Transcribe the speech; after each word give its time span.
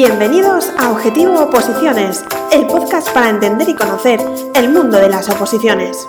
Bienvenidos 0.00 0.72
a 0.78 0.92
Objetivo 0.92 1.42
Oposiciones, 1.42 2.24
el 2.52 2.68
podcast 2.68 3.12
para 3.12 3.30
entender 3.30 3.68
y 3.68 3.74
conocer 3.74 4.20
el 4.54 4.68
mundo 4.68 4.96
de 4.96 5.08
las 5.08 5.28
oposiciones. 5.28 6.08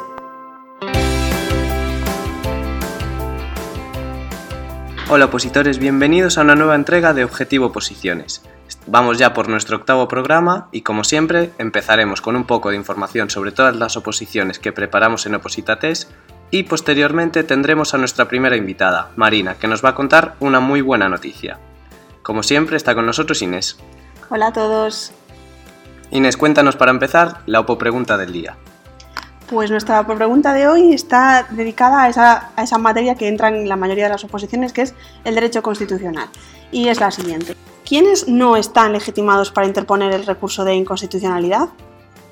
Hola 5.09 5.25
opositores, 5.25 5.79
bienvenidos 5.79 6.37
a 6.37 6.41
una 6.41 6.53
nueva 6.53 6.75
entrega 6.75 7.15
de 7.15 7.23
Objetivo 7.23 7.65
Oposiciones. 7.65 8.43
Vamos 8.85 9.17
ya 9.17 9.33
por 9.33 9.49
nuestro 9.49 9.77
octavo 9.77 10.07
programa 10.07 10.69
y 10.71 10.81
como 10.81 11.03
siempre 11.03 11.49
empezaremos 11.57 12.21
con 12.21 12.35
un 12.35 12.43
poco 12.43 12.69
de 12.69 12.75
información 12.75 13.31
sobre 13.31 13.51
todas 13.51 13.75
las 13.75 13.97
oposiciones 13.97 14.59
que 14.59 14.71
preparamos 14.71 15.25
en 15.25 15.33
Opositates 15.33 16.11
y 16.51 16.61
posteriormente 16.61 17.43
tendremos 17.43 17.95
a 17.95 17.97
nuestra 17.97 18.27
primera 18.27 18.55
invitada, 18.55 19.09
Marina, 19.15 19.55
que 19.55 19.67
nos 19.67 19.83
va 19.83 19.89
a 19.89 19.95
contar 19.95 20.35
una 20.39 20.59
muy 20.59 20.81
buena 20.81 21.09
noticia. 21.09 21.57
Como 22.29 22.43
siempre 22.43 22.77
está 22.77 22.93
con 22.93 23.07
nosotros 23.07 23.41
Inés. 23.41 23.75
Hola 24.29 24.49
a 24.49 24.53
todos. 24.53 25.13
Inés, 26.11 26.37
cuéntanos 26.37 26.75
para 26.75 26.91
empezar 26.91 27.41
la 27.47 27.59
OPO 27.61 27.79
pregunta 27.79 28.17
del 28.17 28.31
día. 28.31 28.55
Pues 29.49 29.71
nuestra 29.71 30.05
pregunta 30.05 30.53
de 30.53 30.67
hoy 30.67 30.93
está 30.93 31.47
dedicada 31.49 32.03
a 32.03 32.07
esa, 32.07 32.51
a 32.55 32.61
esa 32.61 32.77
materia 32.77 33.15
que 33.15 33.27
entra 33.27 33.47
en 33.47 33.67
la 33.67 33.75
mayoría 33.75 34.03
de 34.03 34.11
las 34.11 34.23
oposiciones, 34.23 34.73
que 34.73 34.83
es 34.83 34.93
el 35.23 35.33
derecho 35.33 35.63
constitucional. 35.63 36.29
Y 36.71 36.89
es 36.89 36.99
la 36.99 37.09
siguiente. 37.09 37.55
¿Quiénes 37.83 38.27
no 38.27 38.57
están 38.57 38.93
legitimados 38.93 39.49
para 39.49 39.65
interponer 39.65 40.13
el 40.13 40.27
recurso 40.27 40.63
de 40.63 40.75
inconstitucionalidad? 40.75 41.69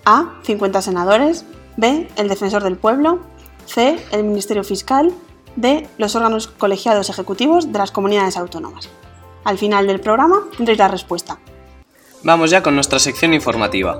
A. 0.06 0.36
50 0.44 0.80
senadores. 0.84 1.44
B. 1.76 2.08
El 2.18 2.30
defensor 2.30 2.62
del 2.62 2.78
pueblo. 2.78 3.22
C. 3.66 3.98
El 4.12 4.26
Ministerio 4.26 4.64
Fiscal. 4.64 5.12
D. 5.56 5.90
Los 5.98 6.16
órganos 6.16 6.46
colegiados 6.46 7.10
ejecutivos 7.10 7.74
de 7.74 7.80
las 7.80 7.90
comunidades 7.90 8.38
autónomas. 8.38 8.92
Al 9.48 9.58
final 9.58 9.88
del 9.88 10.02
programa 10.02 10.42
tendréis 10.58 10.78
la 10.78 10.90
respuesta. 10.90 11.38
Vamos 12.22 12.52
ya 12.52 12.62
con 12.62 12.76
nuestra 12.76 13.00
sección 13.00 13.34
informativa. 13.34 13.98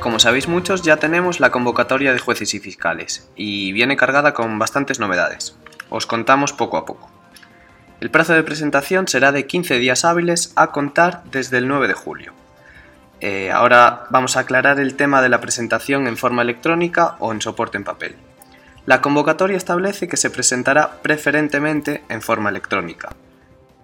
Como 0.00 0.18
sabéis 0.18 0.48
muchos, 0.48 0.82
ya 0.82 0.98
tenemos 0.98 1.40
la 1.40 1.50
convocatoria 1.50 2.12
de 2.12 2.18
jueces 2.18 2.52
y 2.52 2.58
fiscales, 2.58 3.26
y 3.36 3.72
viene 3.72 3.96
cargada 3.96 4.34
con 4.34 4.58
bastantes 4.58 5.00
novedades. 5.00 5.56
Os 5.88 6.04
contamos 6.04 6.52
poco 6.52 6.76
a 6.76 6.84
poco. 6.84 7.08
El 8.02 8.10
plazo 8.10 8.34
de 8.34 8.42
presentación 8.42 9.08
será 9.08 9.32
de 9.32 9.46
15 9.46 9.78
días 9.78 10.04
hábiles 10.04 10.52
a 10.56 10.72
contar 10.72 11.22
desde 11.30 11.56
el 11.56 11.66
9 11.68 11.88
de 11.88 11.94
julio. 11.94 12.34
Eh, 13.20 13.50
ahora 13.50 14.04
vamos 14.10 14.36
a 14.36 14.40
aclarar 14.40 14.78
el 14.78 14.94
tema 14.94 15.22
de 15.22 15.28
la 15.28 15.40
presentación 15.40 16.06
en 16.06 16.16
forma 16.16 16.42
electrónica 16.42 17.16
o 17.18 17.32
en 17.32 17.40
soporte 17.40 17.76
en 17.76 17.84
papel. 17.84 18.16
La 18.86 19.00
convocatoria 19.00 19.56
establece 19.56 20.08
que 20.08 20.16
se 20.16 20.30
presentará 20.30 21.02
preferentemente 21.02 22.04
en 22.08 22.22
forma 22.22 22.48
electrónica 22.48 23.10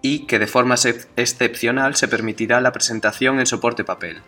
y 0.00 0.26
que 0.26 0.38
de 0.38 0.46
forma 0.46 0.76
excepcional 1.16 1.96
se 1.96 2.08
permitirá 2.08 2.60
la 2.60 2.72
presentación 2.72 3.40
en 3.40 3.46
soporte 3.46 3.84
papel. 3.84 4.22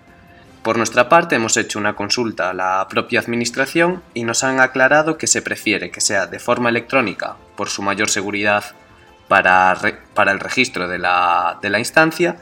Por 0.63 0.77
nuestra 0.77 1.09
parte 1.09 1.37
hemos 1.37 1.57
hecho 1.57 1.79
una 1.79 1.95
consulta 1.95 2.51
a 2.51 2.55
la 2.55 2.87
propia 2.91 3.21
Administración 3.21 4.03
y 4.15 4.25
nos 4.25 4.43
han 4.43 4.59
aclarado 4.59 5.17
que 5.17 5.29
se 5.29 5.41
prefiere 5.41 5.93
que 5.93 6.01
sea 6.01 6.27
de 6.27 6.41
forma 6.41 6.71
electrónica 6.71 7.37
por 7.57 7.69
su 7.69 7.83
mayor 7.83 8.11
seguridad 8.11 8.65
para, 9.29 9.77
para 10.15 10.33
el 10.33 10.41
registro 10.41 10.89
de 10.89 10.99
la, 10.99 11.59
de 11.63 11.71
la 11.71 11.79
instancia, 11.79 12.37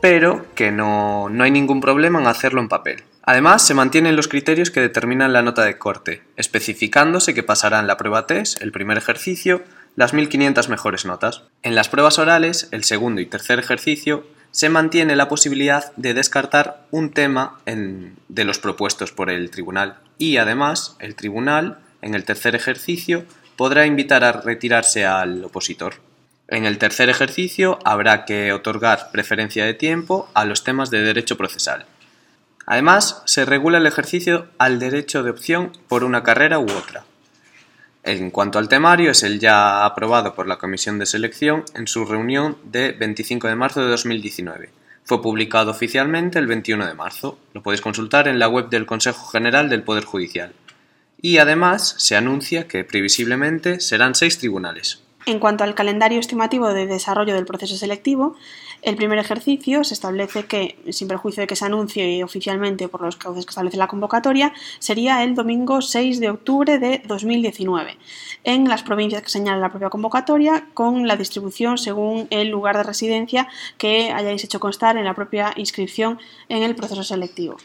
pero 0.00 0.46
que 0.54 0.72
no, 0.72 1.28
no 1.28 1.44
hay 1.44 1.50
ningún 1.50 1.80
problema 1.80 2.20
en 2.20 2.26
hacerlo 2.26 2.60
en 2.60 2.68
papel. 2.68 3.02
Además, 3.22 3.66
se 3.66 3.74
mantienen 3.74 4.16
los 4.16 4.28
criterios 4.28 4.70
que 4.70 4.80
determinan 4.80 5.32
la 5.32 5.42
nota 5.42 5.62
de 5.64 5.78
corte, 5.78 6.22
especificándose 6.36 7.34
que 7.34 7.42
pasarán 7.42 7.86
la 7.86 7.96
prueba 7.96 8.26
test, 8.26 8.60
el 8.62 8.72
primer 8.72 8.98
ejercicio, 8.98 9.62
las 9.94 10.14
1500 10.14 10.68
mejores 10.68 11.04
notas. 11.04 11.44
En 11.62 11.74
las 11.74 11.88
pruebas 11.88 12.18
orales, 12.18 12.68
el 12.72 12.84
segundo 12.84 13.20
y 13.20 13.26
tercer 13.26 13.58
ejercicio, 13.58 14.26
se 14.50 14.68
mantiene 14.68 15.16
la 15.16 15.28
posibilidad 15.28 15.92
de 15.96 16.14
descartar 16.14 16.86
un 16.90 17.10
tema 17.10 17.60
de 17.66 18.44
los 18.44 18.58
propuestos 18.58 19.12
por 19.12 19.30
el 19.30 19.50
tribunal 19.50 19.98
y 20.18 20.38
además 20.38 20.96
el 20.98 21.14
tribunal, 21.14 21.78
en 22.02 22.14
el 22.14 22.24
tercer 22.24 22.56
ejercicio, 22.56 23.24
podrá 23.56 23.86
invitar 23.86 24.24
a 24.24 24.32
retirarse 24.32 25.04
al 25.04 25.44
opositor. 25.44 25.94
En 26.50 26.66
el 26.66 26.78
tercer 26.78 27.08
ejercicio 27.08 27.78
habrá 27.84 28.24
que 28.24 28.52
otorgar 28.52 29.12
preferencia 29.12 29.64
de 29.64 29.72
tiempo 29.72 30.28
a 30.34 30.44
los 30.44 30.64
temas 30.64 30.90
de 30.90 31.00
derecho 31.00 31.36
procesal. 31.36 31.86
Además, 32.66 33.22
se 33.24 33.44
regula 33.44 33.78
el 33.78 33.86
ejercicio 33.86 34.48
al 34.58 34.80
derecho 34.80 35.22
de 35.22 35.30
opción 35.30 35.70
por 35.86 36.02
una 36.02 36.24
carrera 36.24 36.58
u 36.58 36.64
otra. 36.64 37.04
En 38.02 38.32
cuanto 38.32 38.58
al 38.58 38.68
temario, 38.68 39.12
es 39.12 39.22
el 39.22 39.38
ya 39.38 39.84
aprobado 39.84 40.34
por 40.34 40.48
la 40.48 40.56
Comisión 40.56 40.98
de 40.98 41.06
Selección 41.06 41.64
en 41.74 41.86
su 41.86 42.04
reunión 42.04 42.58
de 42.64 42.92
25 42.92 43.46
de 43.46 43.54
marzo 43.54 43.80
de 43.82 43.88
2019. 43.90 44.70
Fue 45.04 45.22
publicado 45.22 45.70
oficialmente 45.70 46.40
el 46.40 46.48
21 46.48 46.84
de 46.84 46.94
marzo. 46.94 47.38
Lo 47.54 47.62
podéis 47.62 47.80
consultar 47.80 48.26
en 48.26 48.40
la 48.40 48.48
web 48.48 48.70
del 48.70 48.86
Consejo 48.86 49.24
General 49.28 49.68
del 49.68 49.84
Poder 49.84 50.04
Judicial. 50.04 50.52
Y 51.22 51.38
además 51.38 51.94
se 51.98 52.16
anuncia 52.16 52.66
que 52.66 52.82
previsiblemente 52.82 53.78
serán 53.78 54.16
seis 54.16 54.38
tribunales. 54.38 55.04
En 55.26 55.38
cuanto 55.38 55.64
al 55.64 55.74
calendario 55.74 56.18
estimativo 56.18 56.68
de 56.72 56.86
desarrollo 56.86 57.34
del 57.34 57.44
proceso 57.44 57.76
selectivo, 57.76 58.36
el 58.82 58.96
primer 58.96 59.18
ejercicio 59.18 59.84
se 59.84 59.92
establece 59.92 60.46
que, 60.46 60.78
sin 60.90 61.08
perjuicio 61.08 61.42
de 61.42 61.46
que 61.46 61.56
se 61.56 61.66
anuncie 61.66 62.24
oficialmente 62.24 62.88
por 62.88 63.02
los 63.02 63.16
cauces 63.16 63.44
que 63.44 63.50
establece 63.50 63.76
la 63.76 63.88
convocatoria, 63.88 64.54
sería 64.78 65.22
el 65.22 65.34
domingo 65.34 65.82
6 65.82 66.18
de 66.20 66.30
octubre 66.30 66.78
de 66.78 67.02
2019, 67.06 67.98
en 68.44 68.68
las 68.68 68.82
provincias 68.82 69.22
que 69.22 69.28
señala 69.28 69.58
la 69.58 69.68
propia 69.68 69.90
convocatoria, 69.90 70.66
con 70.72 71.06
la 71.06 71.16
distribución 71.16 71.76
según 71.76 72.26
el 72.30 72.48
lugar 72.48 72.78
de 72.78 72.84
residencia 72.84 73.48
que 73.76 74.12
hayáis 74.12 74.42
hecho 74.44 74.60
constar 74.60 74.96
en 74.96 75.04
la 75.04 75.14
propia 75.14 75.52
inscripción 75.56 76.18
en 76.48 76.62
el 76.62 76.74
proceso 76.74 77.04
selectivo. 77.04 77.58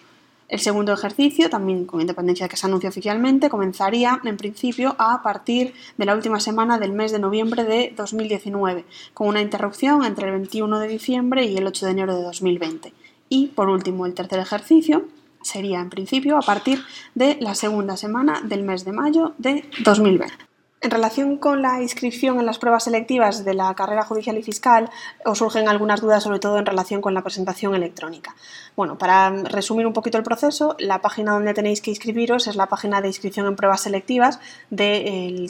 El 0.47 0.59
segundo 0.59 0.93
ejercicio, 0.93 1.49
también 1.49 1.85
con 1.85 2.01
independencia 2.01 2.45
de 2.45 2.49
que 2.49 2.57
se 2.57 2.67
anuncie 2.67 2.87
oficialmente, 2.87 3.49
comenzaría 3.49 4.21
en 4.23 4.37
principio 4.37 4.95
a 4.99 5.23
partir 5.23 5.73
de 5.97 6.05
la 6.05 6.13
última 6.13 6.39
semana 6.39 6.77
del 6.77 6.91
mes 6.91 7.11
de 7.11 7.17
noviembre 7.17 7.63
de 7.63 7.93
2019, 7.97 8.85
con 9.15 9.27
una 9.27 9.41
interrupción 9.41 10.05
entre 10.05 10.27
el 10.27 10.33
21 10.33 10.79
de 10.79 10.87
diciembre 10.87 11.45
y 11.45 11.57
el 11.57 11.65
8 11.65 11.85
de 11.87 11.91
enero 11.91 12.15
de 12.15 12.23
2020. 12.23 12.93
Y 13.27 13.47
por 13.47 13.69
último, 13.69 14.05
el 14.05 14.13
tercer 14.13 14.39
ejercicio 14.39 15.05
sería 15.41 15.79
en 15.79 15.89
principio 15.89 16.37
a 16.37 16.41
partir 16.41 16.83
de 17.15 17.37
la 17.39 17.55
segunda 17.55 17.97
semana 17.97 18.41
del 18.43 18.61
mes 18.61 18.85
de 18.85 18.91
mayo 18.91 19.33
de 19.39 19.65
2020. 19.83 20.44
En 20.81 20.91
relación 20.91 21.37
con 21.37 21.61
la 21.61 21.81
inscripción 21.81 22.39
en 22.39 22.45
las 22.45 22.59
pruebas 22.59 22.83
selectivas 22.83 23.43
de 23.43 23.53
la 23.55 23.73
carrera 23.73 24.03
judicial 24.03 24.37
y 24.37 24.43
fiscal, 24.43 24.89
os 25.23 25.39
surgen 25.39 25.67
algunas 25.67 26.01
dudas, 26.01 26.21
sobre 26.21 26.39
todo 26.39 26.59
en 26.59 26.65
relación 26.65 27.01
con 27.01 27.13
la 27.13 27.23
presentación 27.23 27.73
electrónica. 27.73 28.35
Bueno, 28.75 28.97
para 28.97 29.29
resumir 29.31 29.87
un 29.87 29.93
poquito 29.93 30.17
el 30.17 30.23
proceso, 30.23 30.75
la 30.77 31.01
página 31.01 31.31
donde 31.31 31.53
tenéis 31.53 31.81
que 31.81 31.89
inscribiros 31.89 32.47
es 32.47 32.55
la 32.55 32.67
página 32.67 33.01
de 33.01 33.07
inscripción 33.07 33.47
en 33.47 33.55
pruebas 33.55 33.81
selectivas 33.81 34.39
del 34.69 35.49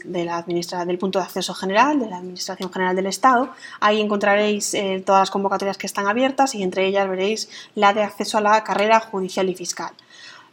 punto 1.00 1.20
de 1.20 1.26
acceso 1.26 1.54
general, 1.54 2.00
de 2.00 2.08
la 2.08 2.18
Administración 2.18 2.72
General 2.72 2.96
del 2.96 3.08
Estado. 3.08 3.50
Ahí 3.82 4.00
encontraréis 4.00 4.74
eh, 4.74 5.04
todas 5.06 5.24
las 5.24 5.32
convocatorias 5.32 5.78
que 5.78 5.88
están 5.88 6.08
abiertas 6.08 6.56
y 6.56 6.64
entre 6.64 6.86
ellas 6.86 7.10
veréis 7.10 7.50
la 7.74 7.94
de 7.94 8.04
acceso 8.04 8.38
a 8.38 8.42
la 8.42 8.64
carrera 8.64 9.00
judicial 9.00 9.50
y 9.50 9.56
fiscal. 9.56 9.92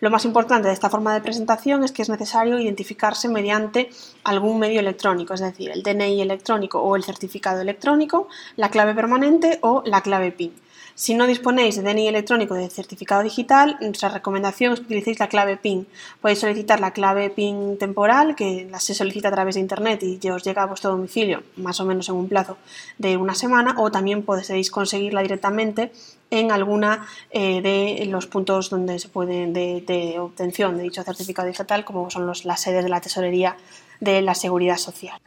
Lo 0.03 0.11
más 0.11 0.25
importante 0.25 0.67
de 0.67 0.75
esta 0.75 0.91
forma 0.91 1.15
de 1.15 1.21
presentación 1.21 1.85
es 1.85 1.93
que 1.93 2.03
es 2.03 2.09
necesario 2.09 2.59
identificarse 2.59 3.29
mediante 3.29 3.89
algún 4.25 4.59
medio 4.59 4.81
electrónico, 4.81 5.33
es 5.33 5.41
decir, 5.41 5.71
el 5.71 5.85
DNI 5.85 6.21
electrónico 6.21 6.83
o 6.83 6.97
el 6.97 7.05
certificado 7.05 7.61
electrónico, 7.61 8.27
la 8.57 8.69
clave 8.69 8.95
permanente 8.95 9.61
o 9.63 9.85
la 9.87 10.01
clave 10.01 10.33
PIN. 10.33 10.53
Si 10.95 11.15
no 11.15 11.27
disponéis 11.27 11.77
de 11.77 11.83
DNI 11.83 12.09
electrónico 12.09 12.55
de 12.55 12.69
certificado 12.69 13.23
digital, 13.23 13.79
nuestra 13.81 14.11
recomendación 14.11 14.75
es 14.75 14.81
que 14.81 14.87
utilicéis 14.87 15.19
la 15.21 15.29
clave 15.29 15.57
PIN. 15.57 15.87
Podéis 16.21 16.41
solicitar 16.41 16.81
la 16.81 16.93
clave 16.93 17.31
PIN 17.31 17.79
temporal, 17.79 18.35
que 18.37 18.71
se 18.79 18.95
solicita 18.95 19.29
a 19.29 19.33
través 19.33 19.55
de 19.55 19.63
Internet 19.63 20.03
y 20.03 20.29
os 20.29 20.45
llega 20.45 20.63
a 20.63 20.67
vuestro 20.67 20.91
domicilio 20.91 21.43
más 21.57 21.81
o 21.81 21.87
menos 21.87 22.09
en 22.09 22.17
un 22.17 22.29
plazo 22.29 22.59
de 22.99 23.17
una 23.17 23.35
semana, 23.35 23.75
o 23.79 23.91
también 23.91 24.23
podéis 24.23 24.71
conseguirla 24.71 25.23
directamente 25.23 25.93
en 26.31 26.51
alguna 26.51 27.07
eh, 27.31 27.61
de 27.63 28.07
los 28.07 28.27
puntos 28.27 28.71
donde 28.71 28.99
se 28.99 29.09
pueden 29.09 29.53
de, 29.53 30.17
obtención 30.19 30.77
de 30.77 30.83
dicho 30.85 31.03
certificado 31.03 31.49
digital, 31.49 31.85
como 31.85 32.11
son 32.11 32.27
las 32.27 32.61
sedes 32.61 32.85
de 32.85 32.91
la 32.91 33.01
tesorería 33.01 33.57
de 34.01 34.23
la 34.23 34.35
seguridad 34.35 34.77
social. 34.77 35.19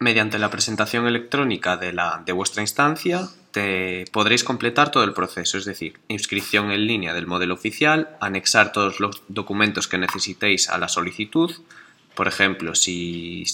Mediante 0.00 0.38
la 0.38 0.50
presentación 0.50 1.06
electrónica 1.06 1.76
de, 1.76 1.92
la, 1.92 2.22
de 2.24 2.32
vuestra 2.32 2.62
instancia, 2.62 3.28
podréis 4.12 4.44
completar 4.44 4.90
todo 4.90 5.04
el 5.04 5.12
proceso, 5.12 5.58
es 5.58 5.64
decir, 5.64 5.98
inscripción 6.08 6.70
en 6.70 6.86
línea 6.86 7.14
del 7.14 7.26
modelo 7.26 7.54
oficial, 7.54 8.16
anexar 8.20 8.72
todos 8.72 9.00
los 9.00 9.22
documentos 9.28 9.88
que 9.88 9.98
necesitéis 9.98 10.68
a 10.68 10.78
la 10.78 10.88
solicitud, 10.88 11.52
por 12.18 12.26
ejemplo, 12.26 12.74
si, 12.74 13.44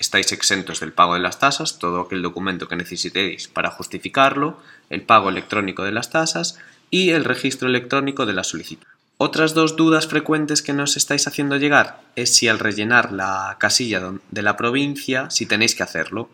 estáis 0.00 0.32
exentos 0.32 0.80
del 0.80 0.94
pago 0.94 1.12
de 1.12 1.20
las 1.20 1.38
tasas, 1.38 1.78
todo 1.78 2.00
aquel 2.00 2.22
documento 2.22 2.66
que 2.66 2.74
necesitéis 2.74 3.48
para 3.48 3.70
justificarlo, 3.70 4.56
el 4.88 5.02
pago 5.02 5.28
electrónico 5.28 5.82
de 5.84 5.92
las 5.92 6.08
tasas 6.08 6.58
y 6.90 7.10
el 7.10 7.22
registro 7.22 7.68
electrónico 7.68 8.24
de 8.24 8.32
la 8.32 8.44
solicitud. 8.44 8.86
Otras 9.18 9.52
dos 9.52 9.76
dudas 9.76 10.06
frecuentes 10.06 10.62
que 10.62 10.72
nos 10.72 10.96
estáis 10.96 11.26
haciendo 11.26 11.58
llegar 11.58 12.00
es 12.16 12.34
si 12.34 12.48
al 12.48 12.60
rellenar 12.60 13.12
la 13.12 13.58
casilla 13.60 14.00
de 14.30 14.42
la 14.42 14.56
provincia, 14.56 15.28
si 15.28 15.44
tenéis 15.44 15.74
que 15.74 15.82
hacerlo. 15.82 16.30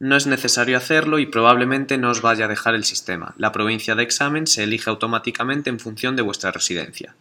No 0.00 0.16
es 0.16 0.26
necesario 0.26 0.78
hacerlo 0.78 1.18
y 1.18 1.26
probablemente 1.26 1.98
no 1.98 2.08
os 2.08 2.22
vaya 2.22 2.46
a 2.46 2.48
dejar 2.48 2.74
el 2.74 2.84
sistema. 2.84 3.34
La 3.36 3.52
provincia 3.52 3.94
de 3.94 4.02
examen 4.02 4.46
se 4.46 4.64
elige 4.64 4.88
automáticamente 4.88 5.68
en 5.68 5.78
función 5.78 6.16
de 6.16 6.22
vuestra 6.22 6.50
residencia. 6.52 7.14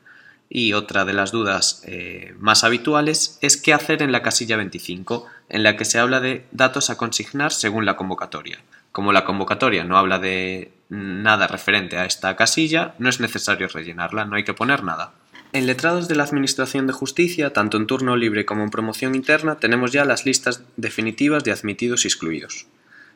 Y 0.47 0.71
otra 0.71 1.03
de 1.03 1.11
las 1.11 1.33
dudas 1.33 1.83
eh, 1.85 2.33
más 2.39 2.63
habituales 2.63 3.37
es 3.41 3.57
qué 3.57 3.73
hacer 3.73 4.01
en 4.01 4.13
la 4.13 4.21
casilla 4.21 4.55
25, 4.55 5.27
en 5.49 5.63
la 5.63 5.75
que 5.75 5.83
se 5.83 5.99
habla 5.99 6.21
de 6.21 6.45
datos 6.51 6.89
a 6.89 6.95
consignar 6.95 7.51
según 7.51 7.85
la 7.85 7.97
convocatoria. 7.97 8.59
Como 8.93 9.11
la 9.11 9.25
convocatoria 9.25 9.83
no 9.83 9.97
habla 9.97 10.17
de 10.17 10.71
nada 10.87 11.47
referente 11.47 11.97
a 11.97 12.05
esta 12.05 12.37
casilla, 12.37 12.95
no 12.97 13.09
es 13.09 13.19
necesario 13.19 13.67
rellenarla, 13.67 14.23
no 14.23 14.37
hay 14.37 14.45
que 14.45 14.53
poner 14.53 14.85
nada. 14.85 15.11
En 15.51 15.65
letrados 15.65 16.07
de 16.07 16.15
la 16.15 16.23
Administración 16.23 16.85
de 16.85 16.93
Justicia, 16.93 17.53
tanto 17.53 17.77
en 17.77 17.87
turno 17.87 18.15
libre 18.15 18.45
como 18.45 18.63
en 18.63 18.69
promoción 18.69 19.15
interna, 19.15 19.55
tenemos 19.55 19.91
ya 19.91 20.05
las 20.05 20.23
listas 20.23 20.61
definitivas 20.77 21.43
de 21.43 21.51
admitidos 21.51 22.05
y 22.05 22.07
excluidos. 22.07 22.67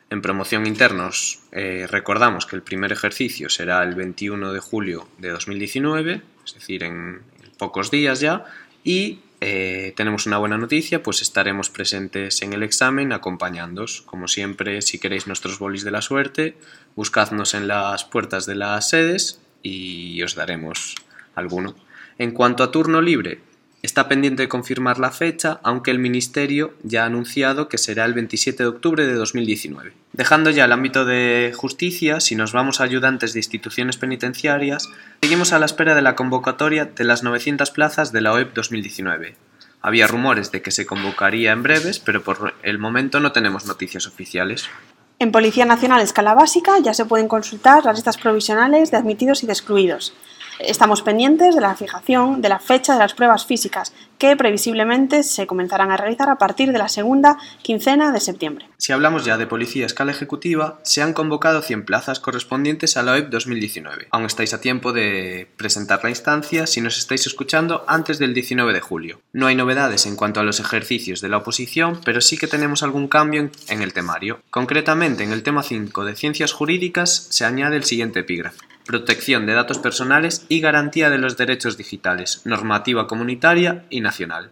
En 0.09 0.24
promoción 0.24 0.65
internos 0.65 1.41
eh, 1.51 1.85
recordamos 1.88 2.47
que 2.47 2.56
el 2.56 2.63
primer 2.63 2.91
ejercicio 2.91 3.50
será 3.50 3.83
el 3.83 3.94
21 3.94 4.51
de 4.51 4.59
julio 4.59 5.07
de 5.19 5.30
2019, 5.30 6.21
es 6.44 6.53
decir, 6.56 6.83
en 6.83 7.21
pocos 7.59 7.91
días 7.91 8.19
ya, 8.19 8.45
y 8.83 9.19
eh, 9.39 9.94
tenemos 9.95 10.25
una 10.25 10.39
buena 10.39 10.57
noticia, 10.57 11.03
pues 11.03 11.21
estaremos 11.21 11.69
presentes 11.69 12.41
en 12.41 12.53
el 12.53 12.63
examen 12.63 13.13
acompañándoos. 13.13 14.01
Como 14.01 14.27
siempre, 14.27 14.81
si 14.81 14.97
queréis 14.97 15.27
nuestros 15.27 15.59
bolis 15.59 15.83
de 15.83 15.91
la 15.91 16.01
suerte, 16.01 16.57
buscadnos 16.95 17.53
en 17.53 17.68
las 17.68 18.06
puertas 18.06 18.47
de 18.47 18.56
las 18.56 18.89
sedes 18.89 19.39
y 19.62 20.19
os 20.24 20.33
daremos 20.33 20.95
alguno. 21.35 21.75
En 22.18 22.31
cuanto 22.31 22.63
a 22.63 22.71
turno 22.71 23.01
libre, 23.01 23.42
Está 23.83 24.07
pendiente 24.07 24.44
de 24.44 24.48
confirmar 24.48 24.98
la 24.98 25.12
fecha, 25.12 25.60
aunque 25.62 25.92
el 25.92 26.00
Ministerio 26.00 26.74
ya 26.83 27.04
ha 27.04 27.07
anunciado 27.07 27.68
que 27.68 27.77
será 27.77 28.06
el 28.06 28.13
27 28.13 28.63
de 28.63 28.69
octubre 28.69 29.06
de 29.06 29.13
2019. 29.13 29.92
Dejando 30.13 30.51
ya 30.51 30.63
el 30.63 30.71
ámbito 30.71 31.04
de 31.04 31.51
justicia, 31.54 32.21
si 32.21 32.36
nos 32.36 32.54
vamos 32.54 32.80
a 32.80 32.86
ayudantes 32.86 33.33
de 33.33 33.39
instituciones 33.39 33.98
penitenciarias, 33.98 34.88
seguimos 35.21 35.51
a 35.51 35.60
la 35.60 35.65
espera 35.65 35.95
de 35.95 36.01
la 36.01 36.15
convocatoria 36.15 36.86
de 36.86 37.04
las 37.04 37.24
900 37.24 37.71
plazas 37.71 38.13
de 38.13 38.21
la 38.21 38.31
OEP 38.31 38.54
2019. 38.54 39.36
Había 39.81 40.07
rumores 40.07 40.54
de 40.54 40.62
que 40.62 40.71
se 40.71 40.86
convocaría 40.86 41.51
en 41.51 41.62
breves, 41.62 42.00
pero 42.00 42.24
por 42.24 42.54
el 42.63 42.80
momento 42.80 43.19
no 43.19 43.33
tenemos 43.33 43.66
noticias 43.66 44.07
oficiales. 44.07 44.69
En 45.19 45.33
Policía 45.33 45.66
Nacional 45.66 46.01
Escala 46.01 46.33
Básica 46.36 46.80
ya 46.81 46.94
se 46.94 47.04
pueden 47.04 47.27
consultar 47.27 47.83
las 47.83 47.95
listas 47.95 48.18
provisionales 48.18 48.92
de 48.92 48.98
admitidos 48.98 49.44
y 49.44 49.48
de 49.48 49.54
excluidos. 49.54 50.13
Estamos 50.60 51.02
pendientes 51.02 51.56
de 51.56 51.62
la 51.62 51.76
fijación 51.76 52.42
de 52.42 52.50
la 52.50 52.60
fecha 52.60 52.94
de 52.94 53.00
las 53.00 53.14
pruebas 53.14 53.46
físicas, 53.46 53.94
que 54.20 54.36
previsiblemente 54.36 55.24
se 55.24 55.48
comenzarán 55.48 55.92
a 55.92 55.98
realizar 55.98 56.30
a 56.30 56.38
partir 56.38 56.72
de 56.72 56.78
la 56.78 56.90
segunda 56.90 57.38
quincena 57.62 58.12
de 58.12 58.20
septiembre. 58.20 58.70
Si 58.78 58.92
hablamos 58.92 59.26
ya 59.26 59.38
de 59.38 59.48
policía 59.48 59.84
a 59.84 59.88
escala 59.88 60.12
ejecutiva, 60.12 60.80
se 60.84 61.02
han 61.02 61.14
convocado 61.14 61.62
100 61.62 61.86
plazas 61.86 62.20
correspondientes 62.20 62.98
a 62.98 63.04
la 63.04 63.14
OEP 63.14 63.30
2019. 63.30 64.08
Aún 64.12 64.26
estáis 64.26 64.54
a 64.54 64.62
tiempo 64.62 64.94
de 64.94 65.50
presentar 65.58 66.04
la 66.04 66.10
instancia 66.10 66.68
si 66.68 66.82
nos 66.82 66.98
estáis 66.98 67.26
escuchando 67.26 67.84
antes 67.88 68.20
del 68.20 68.34
19 68.34 68.74
de 68.74 68.82
julio. 68.82 69.22
No 69.34 69.48
hay 69.48 69.56
novedades 69.56 70.06
en 70.06 70.16
cuanto 70.16 70.40
a 70.40 70.44
los 70.44 70.60
ejercicios 70.60 71.20
de 71.22 71.30
la 71.30 71.38
oposición, 71.38 72.00
pero 72.06 72.22
sí 72.22 72.38
que 72.38 72.48
tenemos 72.48 72.84
algún 72.84 73.08
cambio 73.08 73.50
en 73.68 73.82
el 73.82 73.94
temario. 73.94 74.42
Concretamente, 74.52 75.24
en 75.24 75.32
el 75.32 75.44
tema 75.44 75.64
5 75.64 76.06
de 76.06 76.16
Ciencias 76.16 76.54
Jurídicas 76.54 77.28
se 77.30 77.46
añade 77.46 77.76
el 77.76 77.84
siguiente 77.84 78.20
epígrafe 78.20 78.73
protección 78.85 79.45
de 79.45 79.53
datos 79.53 79.80
personales 79.80 80.45
y 80.50 80.59
garantía 80.59 81.09
de 81.09 81.18
los 81.18 81.38
derechos 81.38 81.77
digitales, 81.77 82.41
normativa 82.45 83.07
comunitaria 83.07 83.85
y 83.89 84.01
nacional. 84.01 84.51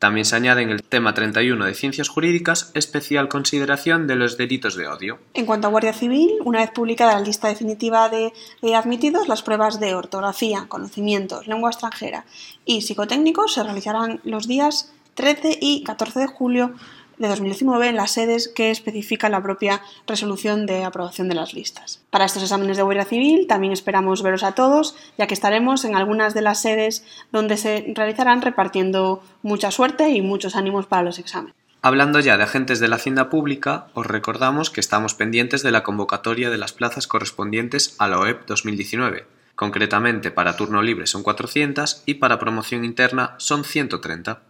También 0.00 0.24
se 0.24 0.34
añade 0.34 0.62
en 0.62 0.70
el 0.70 0.82
tema 0.82 1.12
31 1.12 1.62
de 1.62 1.74
Ciencias 1.74 2.08
Jurídicas 2.08 2.70
especial 2.72 3.28
consideración 3.28 4.06
de 4.06 4.16
los 4.16 4.38
delitos 4.38 4.74
de 4.74 4.88
odio. 4.88 5.18
En 5.34 5.44
cuanto 5.44 5.66
a 5.66 5.70
Guardia 5.70 5.92
Civil, 5.92 6.30
una 6.42 6.60
vez 6.60 6.70
publicada 6.70 7.12
la 7.12 7.20
lista 7.20 7.48
definitiva 7.48 8.08
de 8.08 8.32
admitidos, 8.74 9.28
las 9.28 9.42
pruebas 9.42 9.78
de 9.78 9.94
ortografía, 9.94 10.64
conocimientos, 10.68 11.46
lengua 11.46 11.68
extranjera 11.68 12.24
y 12.64 12.80
psicotécnicos 12.80 13.52
se 13.52 13.62
realizarán 13.62 14.20
los 14.24 14.48
días 14.48 14.90
13 15.16 15.58
y 15.60 15.84
14 15.84 16.20
de 16.20 16.26
julio 16.28 16.72
de 17.20 17.28
2019 17.28 17.88
en 17.88 17.96
las 17.96 18.12
sedes 18.12 18.48
que 18.48 18.70
especifica 18.70 19.28
la 19.28 19.42
propia 19.42 19.82
resolución 20.06 20.64
de 20.66 20.84
aprobación 20.84 21.28
de 21.28 21.34
las 21.34 21.52
listas. 21.52 22.00
Para 22.08 22.24
estos 22.24 22.42
exámenes 22.42 22.78
de 22.78 22.82
Guardia 22.82 23.04
Civil 23.04 23.46
también 23.46 23.74
esperamos 23.74 24.22
veros 24.22 24.42
a 24.42 24.52
todos, 24.52 24.96
ya 25.18 25.26
que 25.26 25.34
estaremos 25.34 25.84
en 25.84 25.94
algunas 25.94 26.32
de 26.32 26.40
las 26.40 26.62
sedes 26.62 27.04
donde 27.30 27.58
se 27.58 27.92
realizarán 27.94 28.40
repartiendo 28.40 29.22
mucha 29.42 29.70
suerte 29.70 30.08
y 30.08 30.22
muchos 30.22 30.56
ánimos 30.56 30.86
para 30.86 31.02
los 31.02 31.18
exámenes. 31.18 31.54
Hablando 31.82 32.20
ya 32.20 32.38
de 32.38 32.44
agentes 32.44 32.80
de 32.80 32.88
la 32.88 32.96
Hacienda 32.96 33.28
Pública, 33.28 33.88
os 33.94 34.06
recordamos 34.06 34.70
que 34.70 34.80
estamos 34.80 35.14
pendientes 35.14 35.62
de 35.62 35.70
la 35.70 35.82
convocatoria 35.82 36.48
de 36.48 36.58
las 36.58 36.72
plazas 36.72 37.06
correspondientes 37.06 37.96
a 37.98 38.08
la 38.08 38.18
OEP 38.18 38.46
2019. 38.46 39.26
Concretamente, 39.56 40.30
para 40.30 40.56
turno 40.56 40.80
libre 40.80 41.06
son 41.06 41.22
400 41.22 42.02
y 42.06 42.14
para 42.14 42.38
promoción 42.38 42.84
interna 42.84 43.34
son 43.36 43.64
130 43.64 44.49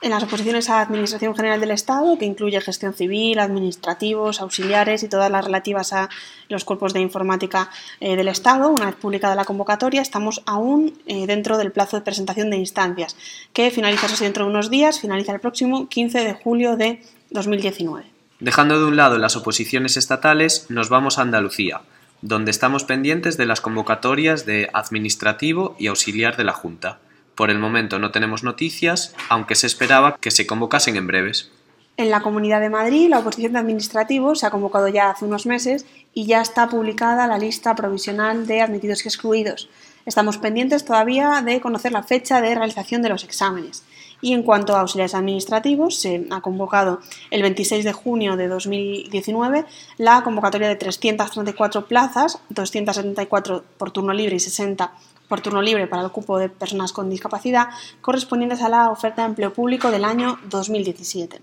en 0.00 0.10
las 0.10 0.22
oposiciones 0.22 0.70
a 0.70 0.80
Administración 0.80 1.34
General 1.34 1.60
del 1.60 1.72
Estado, 1.72 2.16
que 2.18 2.24
incluye 2.24 2.60
gestión 2.60 2.94
civil, 2.94 3.38
administrativos, 3.40 4.40
auxiliares 4.40 5.02
y 5.02 5.08
todas 5.08 5.30
las 5.30 5.44
relativas 5.44 5.92
a 5.92 6.08
los 6.48 6.64
cuerpos 6.64 6.92
de 6.92 7.00
informática 7.00 7.70
eh, 8.00 8.16
del 8.16 8.28
Estado, 8.28 8.68
una 8.68 8.86
vez 8.86 8.94
publicada 8.94 9.34
la 9.34 9.44
convocatoria, 9.44 10.00
estamos 10.00 10.42
aún 10.46 10.98
eh, 11.06 11.26
dentro 11.26 11.58
del 11.58 11.72
plazo 11.72 11.96
de 11.96 12.02
presentación 12.02 12.50
de 12.50 12.58
instancias, 12.58 13.16
que 13.52 13.70
finaliza 13.70 14.06
dentro 14.20 14.44
de 14.44 14.50
unos 14.50 14.70
días, 14.70 15.00
finaliza 15.00 15.32
el 15.32 15.40
próximo 15.40 15.88
15 15.88 16.20
de 16.20 16.34
julio 16.34 16.76
de 16.76 17.02
2019. 17.30 18.06
Dejando 18.40 18.78
de 18.78 18.86
un 18.86 18.96
lado 18.96 19.18
las 19.18 19.34
oposiciones 19.34 19.96
estatales, 19.96 20.66
nos 20.68 20.88
vamos 20.88 21.18
a 21.18 21.22
Andalucía, 21.22 21.82
donde 22.22 22.52
estamos 22.52 22.84
pendientes 22.84 23.36
de 23.36 23.46
las 23.46 23.60
convocatorias 23.60 24.46
de 24.46 24.70
administrativo 24.72 25.74
y 25.78 25.88
auxiliar 25.88 26.36
de 26.36 26.44
la 26.44 26.52
Junta. 26.52 27.00
Por 27.38 27.50
el 27.50 27.60
momento 27.60 28.00
no 28.00 28.10
tenemos 28.10 28.42
noticias, 28.42 29.14
aunque 29.28 29.54
se 29.54 29.68
esperaba 29.68 30.18
que 30.20 30.32
se 30.32 30.44
convocasen 30.44 30.96
en 30.96 31.06
breves. 31.06 31.52
En 31.96 32.10
la 32.10 32.20
Comunidad 32.20 32.60
de 32.60 32.68
Madrid, 32.68 33.08
la 33.08 33.20
oposición 33.20 33.52
de 33.52 33.60
administrativos 33.60 34.40
se 34.40 34.46
ha 34.46 34.50
convocado 34.50 34.88
ya 34.88 35.10
hace 35.10 35.24
unos 35.24 35.46
meses 35.46 35.86
y 36.12 36.26
ya 36.26 36.40
está 36.40 36.68
publicada 36.68 37.28
la 37.28 37.38
lista 37.38 37.76
provisional 37.76 38.48
de 38.48 38.60
admitidos 38.60 39.04
y 39.04 39.08
excluidos. 39.08 39.70
Estamos 40.04 40.38
pendientes 40.38 40.84
todavía 40.84 41.40
de 41.46 41.60
conocer 41.60 41.92
la 41.92 42.02
fecha 42.02 42.40
de 42.40 42.56
realización 42.56 43.02
de 43.02 43.10
los 43.10 43.22
exámenes. 43.22 43.84
Y 44.20 44.32
en 44.32 44.42
cuanto 44.42 44.74
a 44.74 44.80
auxiliares 44.80 45.14
administrativos, 45.14 45.94
se 45.94 46.26
ha 46.32 46.40
convocado 46.40 46.98
el 47.30 47.42
26 47.42 47.84
de 47.84 47.92
junio 47.92 48.34
de 48.34 48.48
2019 48.48 49.64
la 49.96 50.24
convocatoria 50.24 50.66
de 50.66 50.74
334 50.74 51.86
plazas, 51.86 52.40
274 52.48 53.62
por 53.76 53.92
turno 53.92 54.12
libre 54.12 54.34
y 54.34 54.40
60 54.40 54.90
por 55.28 55.40
turno 55.40 55.62
libre 55.62 55.86
para 55.86 56.02
el 56.02 56.10
cupo 56.10 56.38
de 56.38 56.48
personas 56.48 56.92
con 56.92 57.10
discapacidad 57.10 57.68
correspondientes 58.00 58.62
a 58.62 58.68
la 58.68 58.90
oferta 58.90 59.22
de 59.22 59.28
empleo 59.28 59.52
público 59.52 59.90
del 59.90 60.04
año 60.04 60.38
2017. 60.48 61.40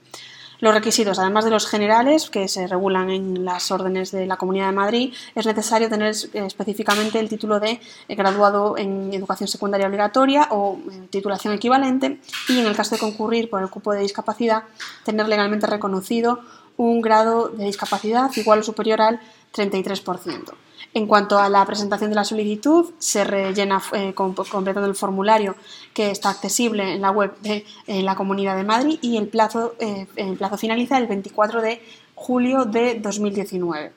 Los 0.60 0.74
requisitos, 0.74 1.20
además 1.20 1.44
de 1.44 1.52
los 1.52 1.68
generales 1.68 2.30
que 2.30 2.48
se 2.48 2.66
regulan 2.68 3.10
en 3.10 3.44
las 3.44 3.72
órdenes 3.72 4.12
de 4.12 4.26
la 4.26 4.38
Comunidad 4.38 4.68
de 4.68 4.72
Madrid, 4.72 5.14
es 5.36 5.46
necesario 5.46 5.90
tener 5.90 6.16
específicamente 6.34 7.20
el 7.20 7.28
título 7.28 7.60
de 7.60 7.80
graduado 8.08 8.78
en 8.78 9.14
educación 9.14 9.48
secundaria 9.50 9.88
obligatoria 9.88 10.48
o 10.52 10.80
titulación 11.10 11.54
equivalente 11.54 12.20
y, 12.48 12.60
en 12.60 12.66
el 12.68 12.76
caso 12.76 12.96
de 12.96 13.02
concurrir 13.02 13.50
por 13.50 13.62
el 13.62 13.70
cupo 13.70 13.92
de 13.94 14.02
discapacidad, 14.02 14.64
tener 15.04 15.28
legalmente 15.28 15.68
reconocido 15.68 16.40
un 16.78 17.02
grado 17.02 17.50
de 17.50 17.66
discapacidad 17.66 18.32
igual 18.36 18.60
o 18.60 18.64
superior 18.64 19.02
al 19.02 19.20
33%. 19.54 20.65
En 20.96 21.08
cuanto 21.08 21.38
a 21.38 21.50
la 21.50 21.66
presentación 21.66 22.10
de 22.10 22.16
la 22.16 22.24
solicitud, 22.24 22.94
se 23.00 23.26
rellena 23.26 23.82
eh, 23.92 24.14
completando 24.14 24.86
el 24.86 24.96
formulario 24.96 25.58
que 25.94 26.10
está 26.10 26.30
accesible 26.30 26.94
en 26.94 27.02
la 27.02 27.12
web 27.12 27.38
de 27.42 27.66
la 27.86 28.16
Comunidad 28.16 28.56
de 28.56 28.64
Madrid 28.64 28.98
y 29.02 29.18
el 29.18 29.28
plazo, 29.28 29.76
eh, 29.80 30.08
el 30.16 30.38
plazo 30.38 30.58
finaliza 30.58 30.98
el 30.98 31.08
24 31.08 31.62
de 31.62 31.82
julio 32.16 32.64
de 32.64 32.98
2019. 33.02 33.92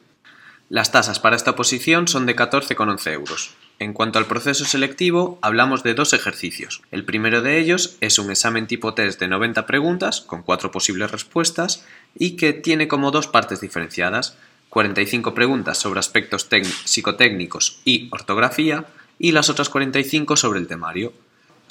Las 0.70 0.90
tasas 0.90 1.20
para 1.20 1.36
esta 1.36 1.54
posición 1.54 2.08
son 2.08 2.26
de 2.26 2.34
14,11 2.34 3.12
euros. 3.12 3.54
En 3.78 3.92
cuanto 3.92 4.18
al 4.18 4.26
proceso 4.26 4.64
selectivo, 4.64 5.38
hablamos 5.40 5.84
de 5.84 5.94
dos 5.94 6.12
ejercicios. 6.12 6.82
El 6.90 7.04
primero 7.04 7.42
de 7.42 7.58
ellos 7.58 7.96
es 8.00 8.18
un 8.18 8.30
examen 8.30 8.66
tipo 8.66 8.92
test 8.92 9.20
de 9.20 9.28
90 9.28 9.66
preguntas, 9.66 10.20
con 10.20 10.42
cuatro 10.42 10.72
posibles 10.72 11.12
respuestas, 11.12 11.86
y 12.16 12.32
que 12.32 12.52
tiene 12.52 12.88
como 12.88 13.12
dos 13.12 13.28
partes 13.28 13.60
diferenciadas. 13.60 14.36
45 14.70 15.34
preguntas 15.34 15.78
sobre 15.78 16.00
aspectos 16.00 16.48
psicotécnicos 16.84 17.80
y 17.84 18.08
ortografía 18.10 18.84
y 19.18 19.32
las 19.32 19.50
otras 19.50 19.68
45 19.68 20.36
sobre 20.36 20.60
el 20.60 20.66
temario. 20.66 21.12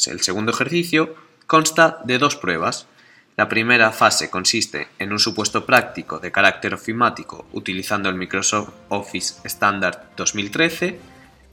El 0.06 0.22
segundo 0.22 0.52
ejercicio 0.52 1.16
consta 1.46 2.00
de 2.04 2.18
dos 2.18 2.36
pruebas. 2.36 2.88
La 3.36 3.50
primera 3.50 3.92
fase 3.92 4.30
consiste 4.30 4.88
en 5.00 5.12
un 5.12 5.20
supuesto 5.20 5.66
práctico 5.66 6.20
de 6.20 6.32
carácter 6.32 6.74
ofimático 6.74 7.46
utilizando 7.52 8.10
el 8.10 8.16
Microsoft 8.16 8.70
Office 8.90 9.36
Standard 9.44 10.16
2013 10.16 11.00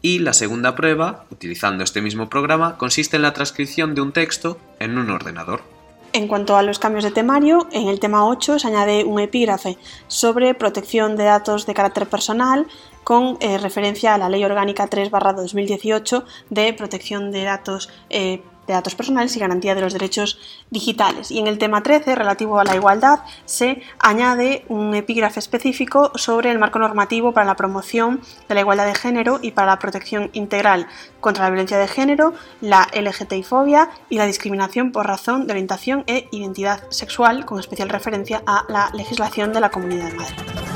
Y 0.00 0.18
la 0.18 0.34
segunda 0.34 0.74
prueba, 0.74 1.24
utilizando 1.30 1.82
este 1.82 2.02
mismo 2.02 2.28
programa, 2.28 2.76
consiste 2.76 3.16
en 3.16 3.22
la 3.22 3.32
transcripción 3.32 3.94
de 3.94 4.02
un 4.02 4.12
texto 4.12 4.58
en 4.78 4.98
un 4.98 5.10
ordenador. 5.10 5.74
En 6.14 6.28
cuanto 6.28 6.56
a 6.56 6.62
los 6.62 6.78
cambios 6.78 7.02
de 7.02 7.11
temario, 7.11 7.66
en 7.73 7.88
el 7.88 7.99
tema 7.99 8.28
8 8.28 8.61
se 8.61 8.68
añade 8.68 9.02
un 9.02 9.18
epígrafe 9.18 9.76
sobre 10.06 10.54
protección 10.54 11.16
de 11.16 11.25
datos 11.25 11.66
de 11.66 11.75
carácter 11.75 12.09
personal 12.09 12.68
con 13.02 13.37
eh, 13.40 13.59
referencia 13.59 14.14
a 14.14 14.18
la 14.18 14.28
Ley 14.28 14.44
Orgánica 14.44 14.88
3-2018 14.88 16.25
de 16.50 16.73
protección 16.73 17.33
de 17.33 17.42
datos 17.42 17.90
eh, 18.11 18.42
de 18.66 18.75
datos 18.75 18.94
personales 18.94 19.37
y 19.37 19.40
garantía 19.40 19.75
de 19.75 19.80
los 19.80 19.92
derechos 19.92 20.38
digitales. 20.71 21.30
Y 21.30 21.38
en 21.38 21.47
el 21.47 21.59
tema 21.59 21.83
13, 21.83 22.14
relativo 22.14 22.59
a 22.59 22.64
la 22.64 22.75
igualdad, 22.75 23.21
se 23.44 23.83
añade 23.99 24.64
un 24.68 24.94
epígrafe 24.94 25.40
específico 25.40 26.12
sobre 26.14 26.50
el 26.50 26.59
marco 26.59 26.78
normativo 26.78 27.33
para 27.33 27.47
la 27.47 27.56
promoción 27.56 28.21
de 28.49 28.54
la 28.54 28.61
igualdad 28.61 28.87
de 28.87 28.94
género 28.94 29.38
y 29.42 29.52
para 29.52 29.73
la 29.73 29.78
protección 29.78 30.30
integral 30.33 30.87
contra 31.21 31.44
la 31.44 31.50
violencia 31.50 31.78
de 31.78 31.88
género, 31.88 32.35
la 32.61 32.88
LGTI-fobia 32.92 33.90
y 34.09 34.18
la 34.18 34.26
discriminación 34.26 34.92
por 34.92 35.06
razón 35.06 35.47
de 35.47 35.52
orientación 35.52 36.04
e 36.06 36.28
identidad 36.33 36.83
sexual, 36.90 37.44
con 37.44 37.59
especial 37.59 37.88
referencia 37.88 38.42
a 38.47 38.64
la 38.68 38.90
legislación 38.94 39.52
de 39.52 39.61
la 39.61 39.71
Comunidad 39.71 40.11
de 40.11 40.14
Madrid. 40.14 40.74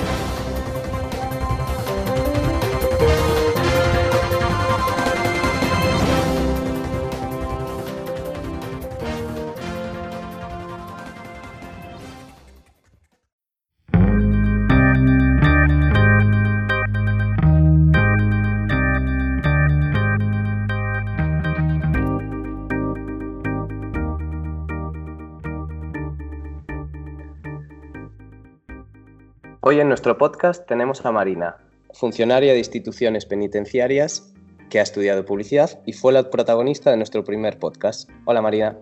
Hoy 29.71 29.81
en 29.81 29.89
nuestro 29.89 30.17
podcast 30.17 30.67
tenemos 30.67 31.05
a 31.05 31.13
Marina, 31.13 31.59
funcionaria 31.93 32.55
de 32.55 32.59
instituciones 32.59 33.27
penitenciarias 33.27 34.33
que 34.71 34.81
ha 34.81 34.83
estudiado 34.83 35.27
publicidad 35.27 35.83
y 35.85 35.93
fue 35.93 36.15
la 36.15 36.31
protagonista 36.31 36.91
de 36.91 36.97
nuestro 36.97 37.23
primer 37.23 37.59
podcast. 37.59 38.09
Hola 38.25 38.41
Marina. 38.41 38.79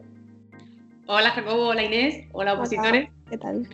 Hola 1.08 1.30
Jacobo, 1.30 1.70
hola 1.70 1.82
Inés, 1.82 2.28
hola 2.30 2.54
opositores. 2.54 3.10
¿Qué 3.28 3.36
tal? 3.36 3.68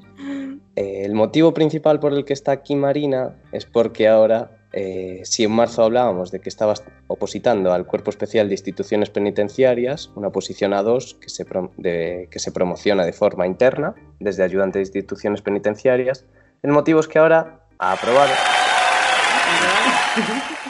Eh, 0.77 1.03
el 1.05 1.13
motivo 1.13 1.53
principal 1.53 2.01
por 2.01 2.15
el 2.15 2.25
que 2.25 2.33
está 2.33 2.53
aquí 2.53 2.77
Marina 2.77 3.37
es 3.53 3.67
porque 3.67 4.09
ahora, 4.09 4.51
eh, 4.73 5.21
si 5.25 5.45
en 5.45 5.53
marzo 5.53 5.83
hablábamos 5.83 6.31
de 6.31 6.41
que 6.41 6.49
estabas 6.49 6.83
opositando 7.09 7.75
al 7.75 7.87
Cuerpo 7.87 8.09
Especial 8.09 8.49
de 8.49 8.55
Instituciones 8.55 9.11
Penitenciarias, 9.11 10.11
una 10.15 10.31
posición 10.31 10.73
a 10.73 10.83
dos 10.83 11.13
que 11.21 11.29
se, 11.29 11.45
que 11.45 12.39
se 12.39 12.53
promociona 12.53 13.05
de 13.05 13.13
forma 13.13 13.47
interna 13.47 13.95
desde 14.19 14.45
ayudante 14.45 14.79
de 14.79 14.85
instituciones 14.85 15.43
penitenciarias, 15.43 16.25
el 16.63 16.71
motivo 16.71 17.01
es 17.01 17.09
que 17.09 17.19
ahora 17.19 17.67
ha 17.79 17.93
aprobado. 17.93 18.33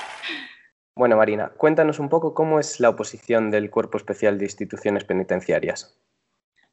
Bueno, 0.94 1.16
Marina, 1.16 1.50
cuéntanos 1.56 1.98
un 1.98 2.10
poco 2.10 2.34
cómo 2.34 2.60
es 2.60 2.78
la 2.78 2.90
oposición 2.90 3.50
del 3.50 3.70
Cuerpo 3.70 3.96
Especial 3.96 4.38
de 4.38 4.44
Instituciones 4.44 5.04
Penitenciarias. 5.04 5.98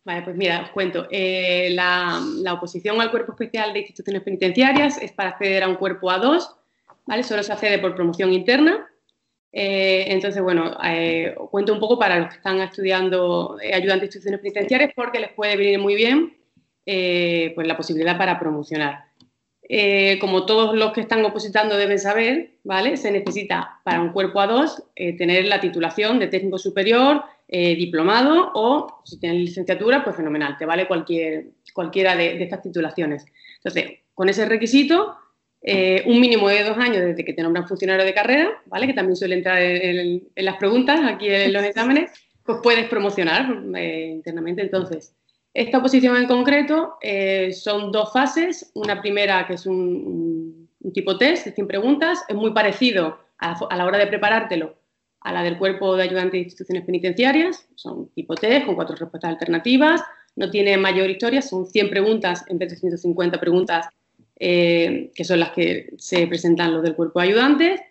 Vale, 0.04 0.24
pues 0.24 0.36
mira, 0.36 0.62
os 0.62 0.70
cuento. 0.72 1.08
Eh, 1.10 1.70
la, 1.72 2.22
oposición 2.52 3.00
al 3.00 3.12
Cuerpo 3.12 3.32
Especial 3.32 3.72
de 3.72 3.80
Instituciones 3.80 4.22
Penitenciarias 4.24 5.02
es 5.02 5.14
para 5.14 5.30
acceder 5.30 5.64
a 5.64 5.70
un 5.70 5.76
cuerpo 5.76 6.10
A2, 6.10 6.54
¿vale? 7.06 7.24
Solo 7.24 7.44
se 7.44 7.54
accede 7.54 7.80
por 7.80 7.96
promoción 7.96 8.34
interna. 8.34 8.90
Eh, 9.54 10.06
entonces, 10.10 10.44
bueno, 10.44 10.78
eh, 10.84 11.34
cuento 11.50 11.74
un 11.74 11.80
poco 11.80 11.98
para 11.98 12.20
los 12.20 12.30
que 12.30 12.36
están 12.36 12.60
estudiando 12.60 13.58
ayudantes 13.62 14.02
de 14.02 14.06
instituciones 14.06 14.42
penitenciarias 14.42 14.92
porque 14.96 15.22
les 15.22 15.32
puede 15.32 15.56
venir 15.56 15.80
muy 15.80 15.96
bien 15.96 16.36
pues 16.86 17.68
la 17.68 17.78
posibilidad 17.78 18.18
para 18.18 18.40
promocionar. 18.40 19.09
Eh, 19.72 20.18
como 20.18 20.48
todos 20.48 20.76
los 20.76 20.94
que 20.94 21.02
están 21.02 21.24
opositando 21.24 21.78
deben 21.78 22.00
saber, 22.00 22.56
¿vale? 22.64 22.98
Se 22.98 23.12
necesita 23.12 23.80
para 23.84 24.02
un 24.02 24.12
cuerpo 24.12 24.40
A2 24.40 24.86
eh, 24.96 25.16
tener 25.16 25.46
la 25.46 25.60
titulación 25.60 26.18
de 26.18 26.26
técnico 26.26 26.58
superior, 26.58 27.24
eh, 27.48 27.76
diplomado 27.76 28.52
o 28.56 29.02
si 29.06 29.20
tienes 29.20 29.42
licenciatura, 29.42 30.04
pues 30.04 30.16
fenomenal, 30.16 30.58
te 30.58 30.66
vale 30.66 30.88
cualquier, 30.88 31.52
cualquiera 31.72 32.16
de, 32.16 32.42
estas 32.42 32.64
titulaciones. 32.64 33.28
Entonces, 33.58 34.00
con 34.16 34.28
ese 34.28 34.48
requisito, 34.48 35.16
un 35.62 36.20
mínimo 36.20 36.50
de 36.50 36.64
dos 36.64 36.78
años 36.78 37.04
desde 37.04 37.24
que 37.24 37.34
te 37.34 37.44
nombran 37.44 37.68
funcionario 37.68 38.06
de 38.06 38.14
carrera, 38.14 38.50
¿vale? 38.66 38.88
Que 38.88 38.94
también 38.94 39.16
suele 39.16 39.36
entrar 39.36 39.62
en, 39.62 40.24
en 40.34 40.46
las 40.46 40.58
preguntas 40.58 41.00
aquí 41.04 41.28
en 41.30 41.54
los 41.54 41.64
exámenes, 41.64 42.12
pues 42.44 42.58
puedes 42.64 42.88
promocionar 42.88 43.46
internamente. 43.76 44.64
Entonces, 44.64 45.14
esta 45.54 45.80
oposición 45.80 46.16
en 46.18 46.28
concreto 46.28 46.98
eh, 47.02 47.52
son 47.54 47.92
dos 47.92 48.14
fases. 48.14 48.72
Una 48.76 49.02
primera 49.02 49.48
que 49.48 49.54
es 49.54 49.66
un, 49.66 50.70
tipo 50.94 51.18
test 51.18 51.46
de 51.46 51.52
100 51.52 51.68
preguntas, 51.68 52.24
es 52.28 52.36
muy 52.36 52.52
parecido 52.52 53.20
a 53.40 53.76
la, 53.76 53.86
hora 53.86 53.98
de 53.98 54.08
preparártelo 54.08 54.78
a 55.22 55.34
la 55.34 55.44
del 55.44 55.58
cuerpo 55.58 55.98
de 55.98 56.04
ayudantes 56.04 56.34
de 56.34 56.40
instituciones 56.40 56.86
penitenciarias. 56.86 57.68
Son 57.76 58.10
tipo 58.10 58.36
test 58.36 58.66
con 58.66 58.76
cuatro 58.76 58.96
respuestas 58.96 59.32
alternativas. 59.32 60.02
No 60.36 60.50
tiene 60.50 60.78
mayor 60.78 61.10
historia, 61.10 61.42
son 61.42 61.66
100 61.66 61.90
preguntas 61.90 62.46
en 62.48 62.58
vez 62.58 62.70
de 62.70 62.78
150 62.78 63.40
preguntas 63.40 63.88
eh, 64.40 65.12
que 65.14 65.26
son 65.26 65.42
las 65.42 65.52
que 65.52 65.90
se 65.98 66.26
presentan 66.28 66.74
los 66.74 66.84
del 66.84 66.96
cuerpo 66.96 67.20
de 67.20 67.28
ayudantes. 67.28 67.82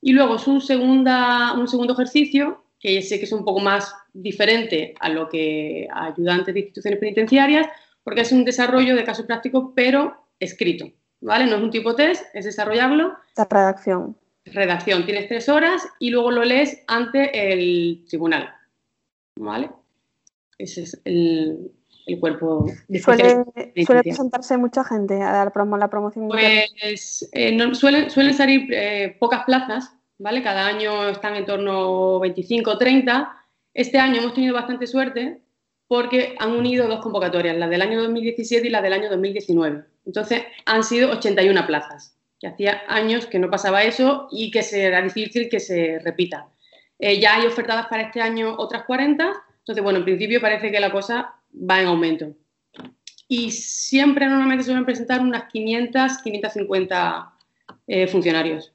Y 0.00 0.12
luego 0.12 0.36
es 0.36 0.46
un, 0.46 0.60
segunda, 0.60 1.54
un 1.54 1.66
segundo 1.66 1.94
ejercicio 1.94 2.62
que 2.78 3.02
sé 3.02 3.18
que 3.18 3.24
es 3.24 3.32
un 3.32 3.44
poco 3.44 3.60
más 3.60 3.94
diferente 4.12 4.94
a 5.00 5.08
lo 5.08 5.28
que 5.28 5.88
a 5.92 6.06
ayudantes 6.06 6.54
de 6.54 6.60
instituciones 6.60 7.00
penitenciarias, 7.00 7.66
porque 8.02 8.20
es 8.20 8.32
un 8.32 8.44
desarrollo 8.44 8.94
de 8.94 9.04
caso 9.04 9.26
práctico, 9.26 9.72
pero 9.74 10.28
escrito, 10.38 10.90
¿vale? 11.20 11.46
No 11.46 11.56
es 11.56 11.62
un 11.62 11.70
tipo 11.70 11.94
test, 11.94 12.24
es 12.34 12.44
desarrollarlo. 12.44 13.14
La 13.36 13.44
redacción. 13.44 14.16
Redacción, 14.44 15.04
tienes 15.04 15.28
tres 15.28 15.48
horas 15.48 15.88
y 15.98 16.10
luego 16.10 16.30
lo 16.30 16.44
lees 16.44 16.84
ante 16.86 17.52
el 17.52 18.04
tribunal, 18.08 18.54
¿vale? 19.36 19.70
Ese 20.56 20.82
es 20.82 21.00
el, 21.04 21.72
cuerpo 22.20 22.70
de 22.86 23.00
¿Suele, 23.00 23.44
¿Suele 23.84 24.02
presentarse 24.04 24.56
mucha 24.56 24.84
gente 24.84 25.20
a 25.20 25.32
dar 25.32 25.52
la 25.56 25.90
promoción? 25.90 26.28
Pues 26.28 27.28
eh, 27.32 27.56
no, 27.56 27.74
suelen, 27.74 28.08
suelen 28.08 28.34
salir 28.34 28.72
eh, 28.72 29.16
pocas 29.18 29.44
plazas, 29.44 29.95
¿vale? 30.18 30.42
Cada 30.42 30.66
año 30.66 31.08
están 31.08 31.36
en 31.36 31.46
torno 31.46 32.16
a 32.16 32.20
25 32.20 32.70
o 32.70 32.78
30 32.78 33.36
este 33.76 33.98
año 33.98 34.22
hemos 34.22 34.32
tenido 34.32 34.54
bastante 34.54 34.86
suerte 34.86 35.42
porque 35.86 36.34
han 36.38 36.52
unido 36.52 36.88
dos 36.88 37.00
convocatorias, 37.00 37.58
la 37.58 37.68
del 37.68 37.82
año 37.82 38.00
2017 38.00 38.66
y 38.66 38.70
la 38.70 38.80
del 38.80 38.94
año 38.94 39.10
2019. 39.10 39.84
Entonces 40.06 40.44
han 40.64 40.82
sido 40.82 41.10
81 41.10 41.66
plazas, 41.66 42.16
que 42.40 42.46
hacía 42.46 42.84
años 42.88 43.26
que 43.26 43.38
no 43.38 43.50
pasaba 43.50 43.84
eso 43.84 44.28
y 44.32 44.50
que 44.50 44.62
será 44.62 45.02
difícil 45.02 45.50
que 45.50 45.60
se 45.60 45.98
repita. 45.98 46.48
Eh, 46.98 47.20
ya 47.20 47.34
hay 47.34 47.46
ofertadas 47.46 47.86
para 47.88 48.04
este 48.04 48.22
año 48.22 48.54
otras 48.56 48.84
40, 48.84 49.30
entonces 49.58 49.84
bueno, 49.84 49.98
en 49.98 50.06
principio 50.06 50.40
parece 50.40 50.72
que 50.72 50.80
la 50.80 50.90
cosa 50.90 51.34
va 51.52 51.82
en 51.82 51.88
aumento. 51.88 52.34
Y 53.28 53.50
siempre 53.50 54.26
normalmente 54.26 54.64
suelen 54.64 54.86
presentar 54.86 55.20
unas 55.20 55.52
500, 55.52 56.16
550 56.22 57.32
eh, 57.88 58.06
funcionarios. 58.06 58.72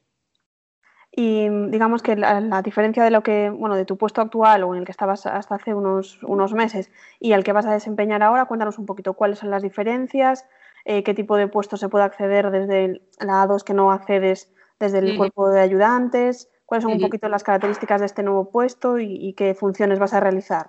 Y 1.14 1.50
digamos 1.70 2.02
que 2.02 2.16
la, 2.16 2.62
diferencia 2.62 3.04
de 3.04 3.12
lo 3.12 3.22
que, 3.22 3.50
bueno, 3.50 3.76
de 3.76 3.84
tu 3.84 3.98
puesto 3.98 4.22
actual 4.22 4.64
o 4.64 4.74
en 4.74 4.80
el 4.80 4.86
que 4.86 4.92
estabas 4.92 5.26
hasta 5.26 5.56
hace 5.56 5.74
unos, 5.74 6.24
unos 6.24 6.54
meses 6.54 6.90
y 7.20 7.34
al 7.34 7.44
que 7.44 7.52
vas 7.52 7.66
a 7.66 7.74
desempeñar 7.74 8.24
ahora, 8.24 8.46
cuéntanos 8.46 8.80
un 8.80 8.86
poquito 8.86 9.14
cuáles 9.14 9.40
son 9.40 9.50
las 9.50 9.62
diferencias, 9.62 10.46
eh, 10.86 11.04
qué 11.04 11.14
tipo 11.14 11.36
de 11.36 11.50
puesto 11.50 11.76
se 11.76 11.90
puede 11.90 12.06
acceder 12.06 12.50
desde 12.50 13.02
la 13.20 13.44
A2 13.44 13.64
que 13.64 13.74
no 13.74 13.92
accedes 13.92 14.54
desde 14.80 15.00
el 15.00 15.18
cuerpo 15.18 15.50
de 15.50 15.60
ayudantes, 15.60 16.50
cuáles 16.66 16.84
son 16.84 16.94
un 16.94 17.02
poquito 17.02 17.28
las 17.28 17.44
características 17.44 18.00
de 18.00 18.06
este 18.06 18.24
nuevo 18.24 18.50
puesto 18.50 18.98
y, 18.98 19.34
qué 19.34 19.54
funciones 19.54 20.00
vas 20.00 20.14
a 20.14 20.22
realizar. 20.22 20.68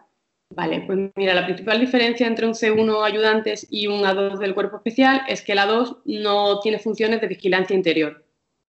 Vale, 0.50 0.82
pues 0.86 1.12
mira, 1.16 1.32
la 1.32 1.46
principal 1.46 1.80
diferencia 1.80 2.26
entre 2.26 2.46
un 2.46 2.52
C1 2.52 3.04
ayudantes 3.04 3.66
y 3.70 3.86
un 3.86 4.02
A2 4.02 4.38
del 4.38 4.54
cuerpo 4.54 4.76
especial 4.76 5.22
es 5.28 5.40
que 5.40 5.52
el 5.52 5.58
A2 5.60 6.02
no 6.04 6.60
tiene 6.60 6.78
funciones 6.78 7.22
de 7.22 7.28
vigilancia 7.28 7.74
interior 7.74 8.21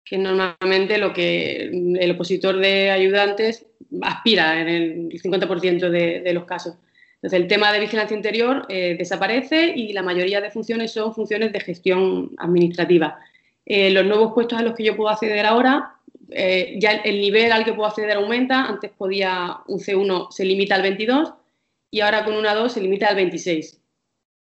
que 0.09 0.17
normalmente 0.17 0.97
lo 0.97 1.13
que 1.13 1.69
el 1.99 2.11
opositor 2.11 2.57
de 2.57 2.91
ayudantes 2.91 3.65
aspira 4.01 4.61
en 4.61 4.67
el 4.67 5.09
50% 5.11 5.89
de, 5.89 6.33
los 6.33 6.45
casos. 6.45 6.75
Entonces, 7.15 7.39
el 7.41 7.47
tema 7.47 7.71
de 7.73 7.79
vigilancia 7.79 8.15
interior 8.15 8.65
eh, 8.69 8.95
desaparece 8.97 9.73
y 9.75 9.91
la 9.93 10.03
mayoría 10.03 10.39
de 10.39 10.51
funciones 10.51 10.91
son 10.91 11.13
funciones 11.13 11.51
de 11.51 11.59
gestión 11.59 12.31
administrativa. 12.37 13.19
Eh, 13.65 13.89
los 13.89 14.05
nuevos 14.05 14.33
puestos 14.33 14.59
a 14.59 14.61
los 14.61 14.75
que 14.75 14.83
yo 14.83 14.95
puedo 14.95 15.09
acceder 15.09 15.45
ahora, 15.45 15.95
eh, 16.29 16.75
ya 16.79 16.91
el 16.91 17.19
nivel 17.19 17.51
al 17.51 17.65
que 17.65 17.73
puedo 17.73 17.87
acceder 17.87 18.17
aumenta. 18.17 18.65
Antes 18.65 18.91
podía, 18.91 19.57
un 19.67 19.79
C1 19.79 20.31
se 20.31 20.45
limita 20.45 20.75
al 20.75 20.83
22 20.83 21.33
y 21.91 22.01
ahora 22.01 22.23
con 22.23 22.35
una 22.35 22.53
2 22.53 22.71
se 22.71 22.81
limita 22.81 23.07
al 23.07 23.15
26. 23.15 23.81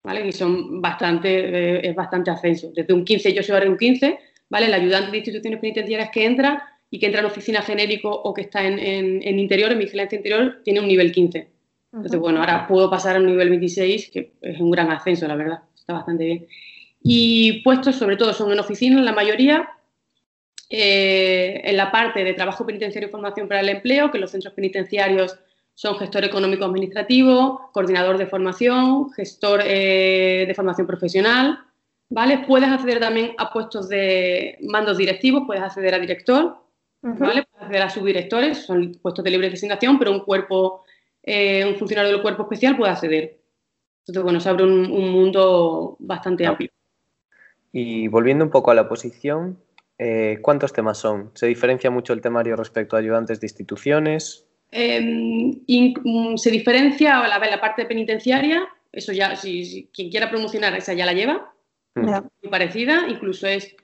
¿vale? 0.05 0.27
Y 0.27 0.33
son 0.33 0.81
bastante, 0.81 1.89
es 1.89 1.95
bastante 1.95 2.31
ascenso. 2.31 2.71
Desde 2.75 2.93
un 2.93 3.05
15, 3.05 3.33
yo 3.33 3.43
soy 3.43 3.55
ahora 3.55 3.71
un 3.71 3.79
15, 3.79 4.19
¿vale? 4.49 4.67
El 4.67 4.75
ayudante 4.75 5.11
de 5.11 5.19
instituciones 5.19 5.61
penitenciarias 5.61 6.11
que 6.11 6.25
entra 6.25 6.63
y 6.91 6.99
que 6.99 7.07
entra 7.07 7.21
en 7.21 7.27
oficina 7.27 7.63
genérico 7.63 8.11
o 8.11 8.33
que 8.33 8.43
está 8.43 8.65
en, 8.65 9.39
interior, 9.39 9.73
en 9.73 9.79
vigilancia 9.79 10.17
interior, 10.17 10.61
tiene 10.65 10.81
un 10.81 10.89
nivel 10.89 11.13
15. 11.13 11.49
Entonces, 11.93 12.21
bueno, 12.21 12.41
ahora 12.41 12.67
puedo 12.67 12.91
pasar 12.91 13.17
a 13.17 13.19
un 13.19 13.27
nivel 13.27 13.49
26, 13.51 14.11
que 14.11 14.33
es 14.41 14.61
un 14.61 14.71
gran 14.71 14.91
ascenso, 14.91 15.27
la 15.27 15.35
verdad, 15.35 15.61
está 15.75 15.95
bastante 15.95 16.25
bien. 16.25 16.47
Y 17.03 17.63
puestos, 17.63 17.97
sobre 17.97 18.17
todo, 18.17 18.33
son 18.33 18.53
en 18.53 18.61
oficina, 18.61 19.01
la 19.03 19.13
mayoría, 19.13 19.69
eh, 20.69 21.61
en 21.65 21.77
la 21.77 21.91
parte 21.91 22.25
de 22.25 22.35
trabajo 22.35 22.67
penitenciario 22.67 23.09
y 23.09 23.13
formación 23.13 23.49
para 23.49 23.61
el 23.61 23.69
empleo, 23.69 24.11
que 24.11 24.19
los 24.19 24.31
centros 24.31 24.53
penitenciarios 24.55 25.39
son 25.75 25.99
gestor 25.99 26.25
económico 26.25 26.65
administrativo, 26.65 27.71
coordinador 27.73 28.19
de 28.19 28.27
formación, 28.27 29.13
gestor 29.13 29.61
eh, 29.65 30.45
de 30.47 30.55
formación 30.55 30.87
profesional, 30.87 31.59
¿vale? 32.09 32.45
Puedes 32.47 32.69
acceder 32.69 33.01
también 33.01 33.33
a 33.39 33.53
puestos 33.53 33.89
de 33.89 34.59
mandos 34.63 34.99
directivos, 34.99 35.45
puedes 35.47 35.63
acceder 35.63 35.95
a 35.95 35.99
director, 35.99 36.57
¿vale? 37.03 37.45
Puedes 37.45 37.63
acceder 37.63 37.83
a 37.83 37.91
subdirectores, 37.91 38.67
son 38.67 38.99
puestos 39.03 39.25
de 39.25 39.31
libre 39.31 39.51
designación, 39.51 39.99
pero 39.99 40.13
un 40.13 40.21
cuerpo, 40.21 40.85
eh, 41.23 41.65
un 41.65 41.77
funcionario 41.77 42.13
del 42.13 42.23
cuerpo 42.23 42.45
especial 42.45 42.77
puede 42.77 42.93
acceder. 42.93 43.41
Entonces, 44.01 44.23
bueno, 44.23 44.41
se 44.41 44.49
abre 44.49 44.65
un, 44.65 45.11
mundo 45.11 45.97
bastante 45.99 46.47
amplio. 46.47 46.71
Y 47.73 48.07
volviendo 48.09 48.45
un 48.45 48.51
poco 48.51 48.71
a 48.71 48.75
la 48.75 48.89
posición, 48.89 49.59
eh, 49.99 50.39
¿cuántos 50.43 50.73
temas 50.73 50.99
son? 50.99 51.33
¿Se 51.35 51.47
diferencia 51.47 51.91
mucho 51.91 52.13
el 52.13 52.21
temario 52.21 52.55
respecto 52.55 52.95
a 52.95 53.01
ayudantes 53.01 53.41
de 53.41 53.47
instituciones? 53.47 54.47
Em, 54.71 55.61
mm, 55.67 56.37
se 56.37 56.51
diferencia 56.51 57.27
la, 57.27 57.39
la 57.39 57.61
parte 57.61 57.85
penitenciaria, 57.85 58.67
eso 58.93 59.13
ya, 59.13 59.35
si, 59.37 59.91
quien 59.93 60.11
quiera 60.11 60.31
promocionar, 60.31 60.75
esa 60.77 60.95
ya 60.95 61.05
la 61.05 61.13
lleva, 61.13 61.53
muy 61.97 62.51
parecida, 62.51 63.07
incluso 63.09 63.47
es, 63.47 63.75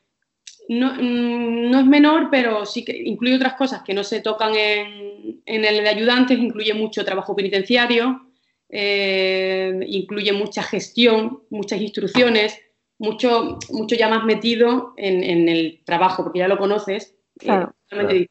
no, 0.69 0.95
mm, 0.95 1.71
no, 1.71 1.81
es 1.81 1.87
menor, 1.87 2.28
pero 2.31 2.66
sí 2.66 2.85
que 2.85 2.97
incluye 2.97 3.37
otras 3.37 3.54
cosas 3.54 3.83
que 3.83 3.95
no 3.95 4.04
se 4.04 4.21
tocan 4.21 4.54
en, 4.54 5.42
en 5.45 5.64
el 5.64 5.83
de 5.83 5.88
ayudantes, 5.88 6.38
incluye 6.38 6.75
mucho 6.75 7.04
trabajo 7.04 7.35
penitenciario, 7.35 8.28
eh, 8.69 9.78
incluye 9.87 10.33
mucha 10.33 10.62
gestión, 10.62 11.42
muchas 11.50 11.81
instrucciones, 11.81 12.59
mucho, 12.99 13.59
mucho 13.71 13.97
ya 13.97 14.09
más 14.09 14.25
metido 14.25 14.95
en, 14.97 15.23
en 15.25 15.49
el 15.49 15.83
trabajo, 15.85 16.23
porque 16.23 16.38
ya 16.38 16.49
lo 16.49 16.59
conoces, 16.59 17.16
eh, 17.40 18.26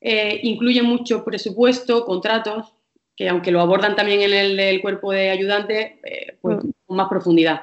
eh, 0.00 0.40
incluye 0.42 0.82
mucho 0.82 1.24
presupuesto, 1.24 2.04
contratos, 2.04 2.74
que 3.16 3.28
aunque 3.28 3.50
lo 3.50 3.60
abordan 3.60 3.96
también 3.96 4.20
en 4.20 4.32
el 4.32 4.56
del 4.56 4.80
cuerpo 4.80 5.12
de 5.12 5.30
ayudantes, 5.30 5.92
eh, 6.04 6.36
pues 6.40 6.58
mm. 6.58 6.70
con 6.86 6.96
más 6.96 7.08
profundidad. 7.08 7.62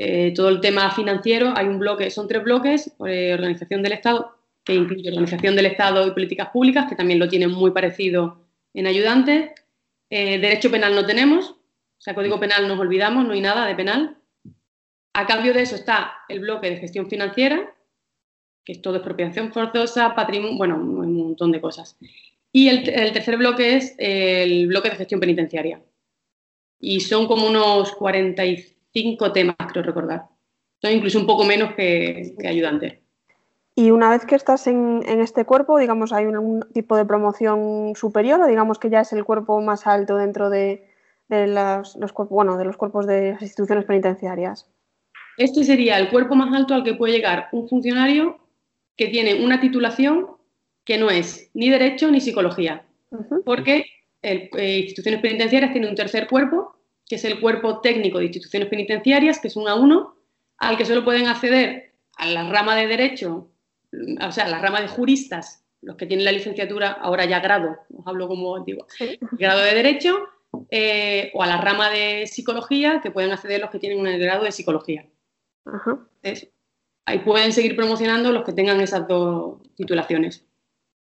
Eh, 0.00 0.32
todo 0.32 0.48
el 0.48 0.60
tema 0.60 0.90
financiero, 0.92 1.52
hay 1.56 1.66
un 1.66 1.80
bloque, 1.80 2.08
son 2.10 2.28
tres 2.28 2.44
bloques, 2.44 2.92
organización 2.98 3.82
del 3.82 3.92
Estado, 3.92 4.36
que 4.62 4.74
incluye 4.74 5.08
organización 5.08 5.56
del 5.56 5.66
Estado 5.66 6.06
y 6.06 6.12
políticas 6.12 6.50
públicas, 6.50 6.86
que 6.88 6.94
también 6.94 7.18
lo 7.18 7.28
tienen 7.28 7.50
muy 7.50 7.72
parecido 7.72 8.46
en 8.74 8.86
ayudantes. 8.86 9.50
derecho 10.08 10.70
penal 10.70 10.94
no 10.94 11.04
tenemos, 11.04 11.50
o 11.98 12.00
sea, 12.00 12.14
código 12.14 12.38
penal 12.38 12.68
nos 12.68 12.78
olvidamos, 12.78 13.26
no 13.26 13.32
hay 13.32 13.40
nada 13.40 13.66
de 13.66 13.74
penal. 13.74 14.16
A 15.14 15.26
cambio 15.26 15.52
de 15.52 15.62
eso 15.62 15.74
está 15.74 16.12
el 16.28 16.38
bloque 16.40 16.70
de 16.70 16.76
gestión 16.76 17.10
financiera, 17.10 17.74
que 18.64 18.72
es 18.72 18.82
todo 18.82 18.96
expropiación 18.96 19.52
forzosa, 19.52 20.14
patrimonio, 20.14 20.56
bueno, 20.56 20.76
un 20.76 21.16
montón 21.16 21.50
de 21.50 21.60
cosas. 21.60 21.98
Y 22.52 22.68
el, 22.68 22.84
tercer 22.84 23.36
bloque 23.36 23.76
es 23.76 23.96
el 23.98 24.68
bloque 24.68 24.90
de 24.90 24.96
gestión 24.96 25.18
penitenciaria. 25.18 25.82
Y 26.78 27.00
son 27.00 27.26
como 27.26 27.48
unos 27.48 27.92
45 27.96 28.77
temas, 29.32 29.56
creo 29.72 29.82
recordar. 29.82 30.24
Son 30.80 30.92
incluso 30.92 31.18
un 31.18 31.26
poco 31.26 31.44
menos 31.44 31.74
que, 31.74 32.34
ayudante. 32.46 33.02
Y 33.74 33.90
una 33.90 34.10
vez 34.10 34.24
que 34.24 34.34
estás 34.34 34.66
en, 34.66 35.02
este 35.06 35.44
cuerpo, 35.44 35.78
digamos, 35.78 36.12
¿hay 36.12 36.24
algún 36.24 36.64
tipo 36.72 36.96
de 36.96 37.04
promoción 37.04 37.94
superior 37.94 38.40
o 38.40 38.46
digamos 38.46 38.78
que 38.78 38.90
ya 38.90 39.00
es 39.00 39.12
el 39.12 39.24
cuerpo 39.24 39.60
más 39.60 39.86
alto 39.86 40.16
dentro 40.16 40.50
de, 40.50 40.84
los, 41.28 41.96
bueno, 42.28 42.56
de 42.58 42.64
los 42.64 42.76
cuerpos 42.76 43.06
de 43.06 43.32
las 43.32 43.42
instituciones 43.42 43.84
penitenciarias? 43.84 44.68
Este 45.36 45.62
sería 45.62 45.98
el 45.98 46.10
cuerpo 46.10 46.34
más 46.34 46.52
alto 46.52 46.74
al 46.74 46.82
que 46.82 46.94
puede 46.94 47.12
llegar 47.12 47.48
un 47.52 47.68
funcionario 47.68 48.38
que 48.96 49.06
tiene 49.06 49.44
una 49.44 49.60
titulación 49.60 50.26
que 50.84 50.98
no 50.98 51.10
es 51.10 51.50
ni 51.54 51.70
derecho 51.70 52.10
ni 52.10 52.20
psicología, 52.20 52.84
porque 53.44 53.84
el, 54.22 54.50
eh, 54.56 54.78
instituciones 54.80 55.20
penitenciarias 55.20 55.72
tiene 55.72 55.88
un 55.88 55.94
tercer 55.94 56.26
cuerpo, 56.26 56.77
que 57.08 57.16
es 57.16 57.24
el 57.24 57.40
cuerpo 57.40 57.80
técnico 57.80 58.18
de 58.18 58.26
instituciones 58.26 58.68
penitenciarias, 58.68 59.38
que 59.38 59.48
es 59.48 59.56
un 59.56 59.68
a 59.68 59.74
uno, 59.74 60.16
al 60.58 60.76
que 60.76 60.84
solo 60.84 61.04
pueden 61.04 61.26
acceder 61.26 61.94
a 62.16 62.26
la 62.26 62.50
rama 62.50 62.76
de 62.76 62.86
derecho, 62.86 63.50
o 64.20 64.32
sea, 64.32 64.44
a 64.44 64.48
la 64.48 64.58
rama 64.58 64.80
de 64.80 64.88
juristas, 64.88 65.64
los 65.80 65.96
que 65.96 66.06
tienen 66.06 66.24
la 66.24 66.32
licenciatura, 66.32 66.90
ahora 66.92 67.24
ya 67.24 67.40
grado, 67.40 67.78
os 67.96 68.06
hablo 68.06 68.28
como 68.28 68.56
antiguo, 68.56 68.86
grado 69.32 69.60
de 69.60 69.74
derecho, 69.74 70.18
eh, 70.70 71.30
o 71.34 71.42
a 71.42 71.46
la 71.46 71.60
rama 71.60 71.90
de 71.90 72.26
psicología, 72.26 73.00
que 73.02 73.10
pueden 73.10 73.32
acceder 73.32 73.60
los 73.60 73.70
que 73.70 73.78
tienen 73.78 74.00
un 74.00 74.18
grado 74.18 74.44
de 74.44 74.52
psicología. 74.52 75.06
Ajá 75.64 76.08
ahí 77.08 77.20
pueden 77.20 77.52
seguir 77.52 77.74
promocionando 77.74 78.32
los 78.32 78.44
que 78.44 78.52
tengan 78.52 78.80
esas 78.80 79.08
dos 79.08 79.62
titulaciones. 79.74 80.44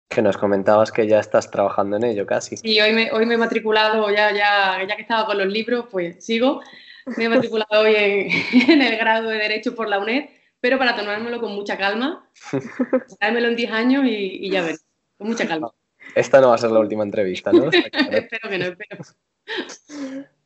Que 0.08 0.22
nos 0.22 0.36
comentabas 0.36 0.92
que 0.92 1.06
ya 1.06 1.18
estás 1.18 1.50
trabajando 1.50 1.96
en 1.96 2.04
ello 2.04 2.26
casi. 2.26 2.56
Sí, 2.56 2.80
hoy 2.80 2.92
me, 2.92 3.10
hoy 3.12 3.26
me 3.26 3.34
he 3.34 3.38
matriculado, 3.38 4.10
ya, 4.10 4.30
ya, 4.32 4.86
ya 4.86 4.96
que 4.96 5.02
estaba 5.02 5.26
con 5.26 5.38
los 5.38 5.46
libros, 5.46 5.86
pues 5.90 6.24
sigo. 6.24 6.60
Me 7.16 7.24
he 7.24 7.28
matriculado 7.28 7.82
hoy 7.82 7.94
en, 7.96 8.30
el 8.82 8.96
grado 8.96 9.28
de 9.28 9.38
Derecho 9.38 9.74
por 9.74 9.88
la 9.88 9.98
UNED, 9.98 10.26
pero 10.60 10.78
para 10.78 10.94
tomármelo 10.94 11.40
con 11.40 11.52
mucha 11.54 11.76
calma, 11.76 12.28
dármelo 13.20 13.48
en 13.48 13.56
10 13.56 13.72
años 13.72 14.04
y, 14.06 14.50
ya 14.50 14.62
ver, 14.62 14.76
con 15.18 15.28
mucha 15.28 15.46
calma. 15.46 15.72
Esta 16.14 16.40
no 16.40 16.48
va 16.48 16.56
a 16.56 16.58
ser 16.58 16.70
la 16.70 16.80
última 16.80 17.02
entrevista, 17.04 17.52
¿no? 17.52 17.70
espero 18.10 18.48
que 18.48 18.58
no, 18.58 18.64
espero. 18.66 19.02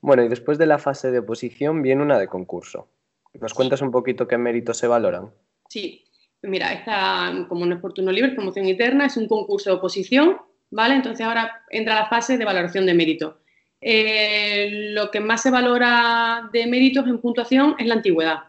Bueno, 0.01 0.23
y 0.23 0.29
después 0.29 0.59
de 0.59 0.67
la 0.67 0.79
fase 0.79 1.11
de 1.11 1.19
oposición 1.19 1.83
viene 1.83 2.03
una 2.03 2.19
de 2.19 2.29
concurso. 2.29 2.89
¿Nos 3.35 3.55
cuentas 3.55 3.83
un 3.83 3.91
poquito 3.91 4.27
qué 4.27 4.39
méritos 4.39 4.79
se 4.79 4.87
valoran? 4.87 5.31
Sí, 5.69 6.06
mira, 6.43 6.73
esta, 6.73 7.47
como 7.49 7.67
no 7.67 7.75
es 7.75 7.81
por 7.81 7.93
turno 7.93 8.13
libre, 8.13 8.33
promoción 8.33 8.67
interna, 8.67 9.07
es 9.07 9.17
un 9.17 9.29
concurso 9.29 9.71
de 9.71 9.77
oposición, 9.77 10.39
¿vale? 10.71 10.95
Entonces 10.95 11.27
ahora 11.27 11.65
entra 11.71 11.95
la 11.95 12.07
fase 12.07 12.39
de 12.39 12.45
valoración 12.45 12.87
de 12.87 12.95
mérito. 12.95 13.41
Eh, 13.81 14.91
lo 14.93 15.11
que 15.11 15.21
más 15.21 15.43
se 15.43 15.51
valora 15.51 16.49
de 16.53 16.67
méritos 16.67 17.07
en 17.07 17.21
puntuación 17.21 17.77
es 17.79 17.87
la 17.87 17.95
antigüedad, 17.95 18.45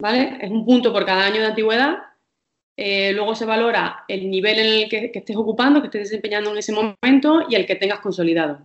¿vale? 0.00 0.38
Es 0.40 0.50
un 0.50 0.64
punto 0.64 0.92
por 0.92 1.04
cada 1.04 1.26
año 1.26 1.40
de 1.40 1.46
antigüedad. 1.46 1.98
Eh, 2.76 3.12
luego 3.12 3.34
se 3.34 3.46
valora 3.46 4.04
el 4.08 4.28
nivel 4.30 4.58
en 4.58 4.66
el 4.66 4.88
que, 4.88 5.10
estés 5.14 5.36
ocupando, 5.36 5.80
que 5.80 5.86
estés 5.86 6.10
desempeñando 6.10 6.50
en 6.50 6.58
ese 6.58 6.72
momento 6.72 7.46
y 7.48 7.54
el 7.54 7.66
que 7.66 7.76
tengas 7.76 8.00
consolidado. 8.00 8.60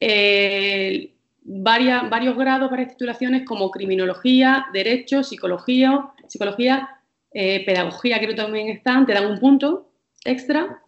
Eh, 0.00 1.12
varios 1.42 2.36
grados, 2.36 2.70
varias 2.70 2.90
titulaciones 2.90 3.44
como 3.44 3.70
criminología, 3.70 4.66
derecho, 4.72 5.22
psicología, 5.22 6.10
psicología, 6.26 7.00
eh, 7.38 7.66
pedagogía 7.66 8.16
creo 8.16 8.30
que 8.30 8.36
también 8.36 8.68
están, 8.68 9.04
te 9.04 9.12
dan 9.12 9.26
un 9.26 9.38
punto 9.38 9.92
extra. 10.24 10.82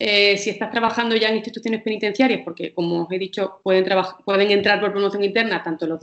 Eh, 0.00 0.36
si 0.36 0.50
estás 0.50 0.72
trabajando 0.72 1.14
ya 1.14 1.28
en 1.28 1.36
instituciones 1.36 1.80
penitenciarias, 1.80 2.40
porque 2.44 2.74
como 2.74 3.04
os 3.04 3.12
he 3.12 3.20
dicho, 3.20 3.60
pueden, 3.62 3.86
pueden 4.24 4.50
entrar 4.50 4.80
por 4.80 4.90
promoción 4.90 5.22
interna 5.22 5.62
tanto 5.62 5.86
los 5.86 6.00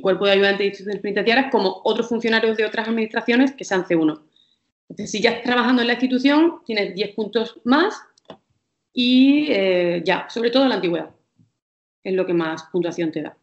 cuerpos 0.00 0.28
de 0.28 0.34
ayudantes 0.34 0.58
de 0.58 0.66
instituciones 0.66 1.02
penitenciarias 1.02 1.50
como 1.50 1.80
otros 1.82 2.08
funcionarios 2.08 2.56
de 2.56 2.64
otras 2.64 2.86
administraciones 2.86 3.50
que 3.50 3.64
sean 3.64 3.84
C1. 3.84 4.22
Entonces, 4.88 5.10
si 5.10 5.20
ya 5.20 5.30
estás 5.30 5.46
trabajando 5.46 5.82
en 5.82 5.88
la 5.88 5.94
institución, 5.94 6.60
tienes 6.64 6.94
10 6.94 7.16
puntos 7.16 7.60
más 7.64 8.00
y 8.92 9.48
eh, 9.50 10.02
ya, 10.04 10.28
sobre 10.30 10.50
todo 10.50 10.68
la 10.68 10.76
antigüedad 10.76 11.10
es 12.04 12.14
lo 12.14 12.24
que 12.24 12.34
más 12.34 12.62
puntuación 12.70 13.10
te 13.10 13.22
da. 13.22 13.36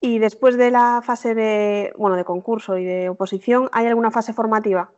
Y 0.00 0.18
después 0.18 0.56
de 0.56 0.70
la 0.70 1.02
fase 1.04 1.34
de, 1.34 1.92
bueno, 1.96 2.16
de 2.16 2.24
concurso 2.24 2.78
y 2.78 2.84
de 2.84 3.08
oposición, 3.10 3.68
¿hay 3.72 3.86
alguna 3.86 4.10
fase 4.10 4.32
formativa 4.32 4.92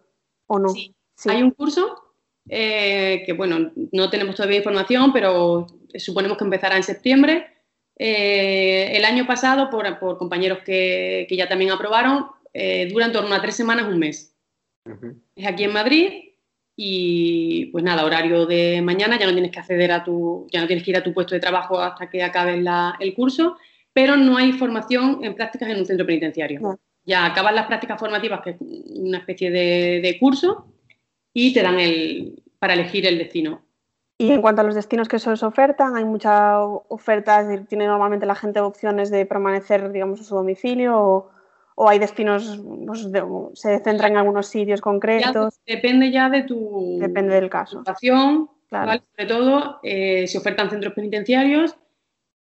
o 0.46 0.58
no? 0.58 0.68
Sí, 0.68 0.94
hay 1.26 1.42
un 1.42 1.50
curso 1.50 2.14
eh, 2.48 3.22
que, 3.26 3.32
bueno, 3.32 3.72
no 3.92 4.10
tenemos 4.10 4.36
todavía 4.36 4.58
información, 4.58 5.12
pero 5.12 5.66
suponemos 5.96 6.38
que 6.38 6.44
empezará 6.44 6.76
en 6.76 6.82
septiembre. 6.84 7.46
Eh, 7.98 8.96
el 8.96 9.04
año 9.04 9.26
pasado, 9.26 9.70
por, 9.70 9.98
compañeros 10.18 10.58
que, 10.64 11.26
ya 11.30 11.48
también 11.48 11.72
aprobaron, 11.72 12.26
eh, 12.52 12.88
dura 12.90 13.06
en 13.06 13.12
torno 13.12 13.34
a 13.34 13.42
tres 13.42 13.56
semanas, 13.56 13.88
un 13.88 13.98
mes. 13.98 14.36
Es 15.36 15.46
aquí 15.46 15.64
en 15.64 15.72
Madrid 15.72 16.32
y 16.74 17.66
pues 17.66 17.84
nada, 17.84 18.04
horario 18.04 18.46
de 18.46 18.80
mañana, 18.82 19.18
ya 19.18 19.26
no 19.26 19.32
tienes 19.32 19.52
que 19.52 19.60
acceder 19.60 19.92
a 19.92 20.02
tu, 20.02 20.46
ya 20.50 20.60
no 20.60 20.66
tienes 20.66 20.84
que 20.84 20.90
ir 20.90 20.96
a 20.96 21.02
tu 21.02 21.12
puesto 21.12 21.34
de 21.34 21.40
trabajo 21.40 21.78
hasta 21.78 22.08
que 22.08 22.22
acabes 22.22 22.64
el 22.98 23.14
curso, 23.14 23.56
pero 23.92 24.16
no 24.16 24.36
hay 24.36 24.52
formación 24.52 25.20
en 25.22 25.34
prácticas 25.34 25.68
en 25.68 25.78
un 25.78 25.86
centro 25.86 26.06
penitenciario. 26.06 26.78
Ya 27.04 27.26
acabas 27.26 27.54
las 27.54 27.66
prácticas 27.66 27.98
formativas, 27.98 28.40
que 28.42 28.50
es 28.50 28.56
una 28.60 29.18
especie 29.18 29.50
de, 29.50 30.16
curso, 30.20 30.66
y 31.32 31.52
te 31.52 31.62
dan 31.62 31.78
el, 31.78 32.42
para 32.58 32.74
elegir 32.74 33.06
el 33.06 33.18
destino. 33.18 33.62
Y 34.18 34.30
en 34.30 34.40
cuanto 34.40 34.60
a 34.60 34.64
los 34.64 34.76
destinos 34.76 35.08
que 35.08 35.18
se 35.18 35.30
os 35.30 35.42
ofertan, 35.42 35.96
hay 35.96 36.04
mucha 36.04 36.60
oferta, 36.60 37.40
es 37.40 37.48
decir, 37.48 37.66
tiene 37.66 37.86
normalmente 37.86 38.24
la 38.24 38.36
gente 38.36 38.60
opciones 38.60 39.10
de 39.10 39.26
permanecer, 39.26 39.90
digamos, 39.90 40.20
en 40.20 40.24
su 40.24 40.36
domicilio 40.36 41.28
o 41.74 41.88
hay 41.88 41.98
destinos, 41.98 42.60
pues, 42.86 43.08
se 43.54 43.78
centra 43.80 44.08
en 44.08 44.16
algunos 44.16 44.46
sitios 44.46 44.80
concretos. 44.80 45.58
depende 45.66 46.12
ya 46.12 46.28
de 46.28 46.42
tu 46.44 46.98
depende 47.00 47.34
del 47.34 47.50
caso. 47.50 47.78
Situación, 47.78 48.48
sobre 48.70 49.26
todo 49.26 49.80
eh, 49.82 50.26
se 50.26 50.38
ofertan 50.38 50.70
centros 50.70 50.94
penitenciarios 50.94 51.76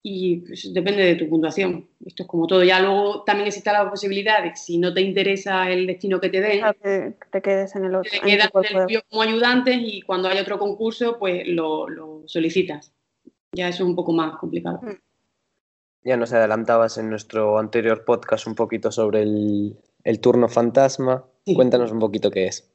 y 0.03 0.37
pues, 0.37 0.73
depende 0.73 1.03
de 1.03 1.15
tu 1.15 1.29
puntuación. 1.29 1.87
Esto 2.05 2.23
es 2.23 2.29
como 2.29 2.45
todo. 2.45 2.63
Ya 2.63 2.81
luego 2.81 3.23
también 3.23 3.47
existe 3.47 3.71
la 3.71 3.89
posibilidad 3.89 4.43
de 4.43 4.49
que 4.51 4.57
si 4.57 4.77
no 4.77 4.93
te 4.93 5.01
interesa 5.01 5.71
el 5.71 5.87
destino 5.87 6.19
que 6.19 6.29
te 6.29 6.41
den, 6.41 6.61
te 7.31 7.41
quedes 7.41 7.75
en 7.75 7.85
el 7.85 7.95
otro. 7.95 8.11
Te 8.11 8.19
quedas 8.19 8.53
en 8.53 8.91
el 8.91 9.03
como 9.09 9.21
ayudante 9.21 9.73
y 9.73 10.01
cuando 10.01 10.27
hay 10.27 10.37
otro 10.39 10.59
concurso, 10.59 11.17
pues 11.17 11.47
lo, 11.47 11.87
lo 11.87 12.23
solicitas. 12.25 12.93
Ya 13.53 13.69
eso 13.69 13.83
es 13.83 13.89
un 13.89 13.95
poco 13.95 14.11
más 14.11 14.35
complicado. 14.37 14.79
Mm. 14.81 14.97
Ya 16.05 16.17
nos 16.17 16.33
adelantabas 16.33 16.97
en 16.97 17.09
nuestro 17.09 17.57
anterior 17.57 18.03
podcast 18.03 18.45
un 18.45 18.55
poquito 18.55 18.91
sobre 18.91 19.21
el, 19.21 20.19
turno 20.21 20.49
fantasma. 20.49 21.23
Cuéntanos 21.55 21.93
un 21.93 21.99
poquito 21.99 22.29
qué 22.29 22.47
es. 22.47 22.69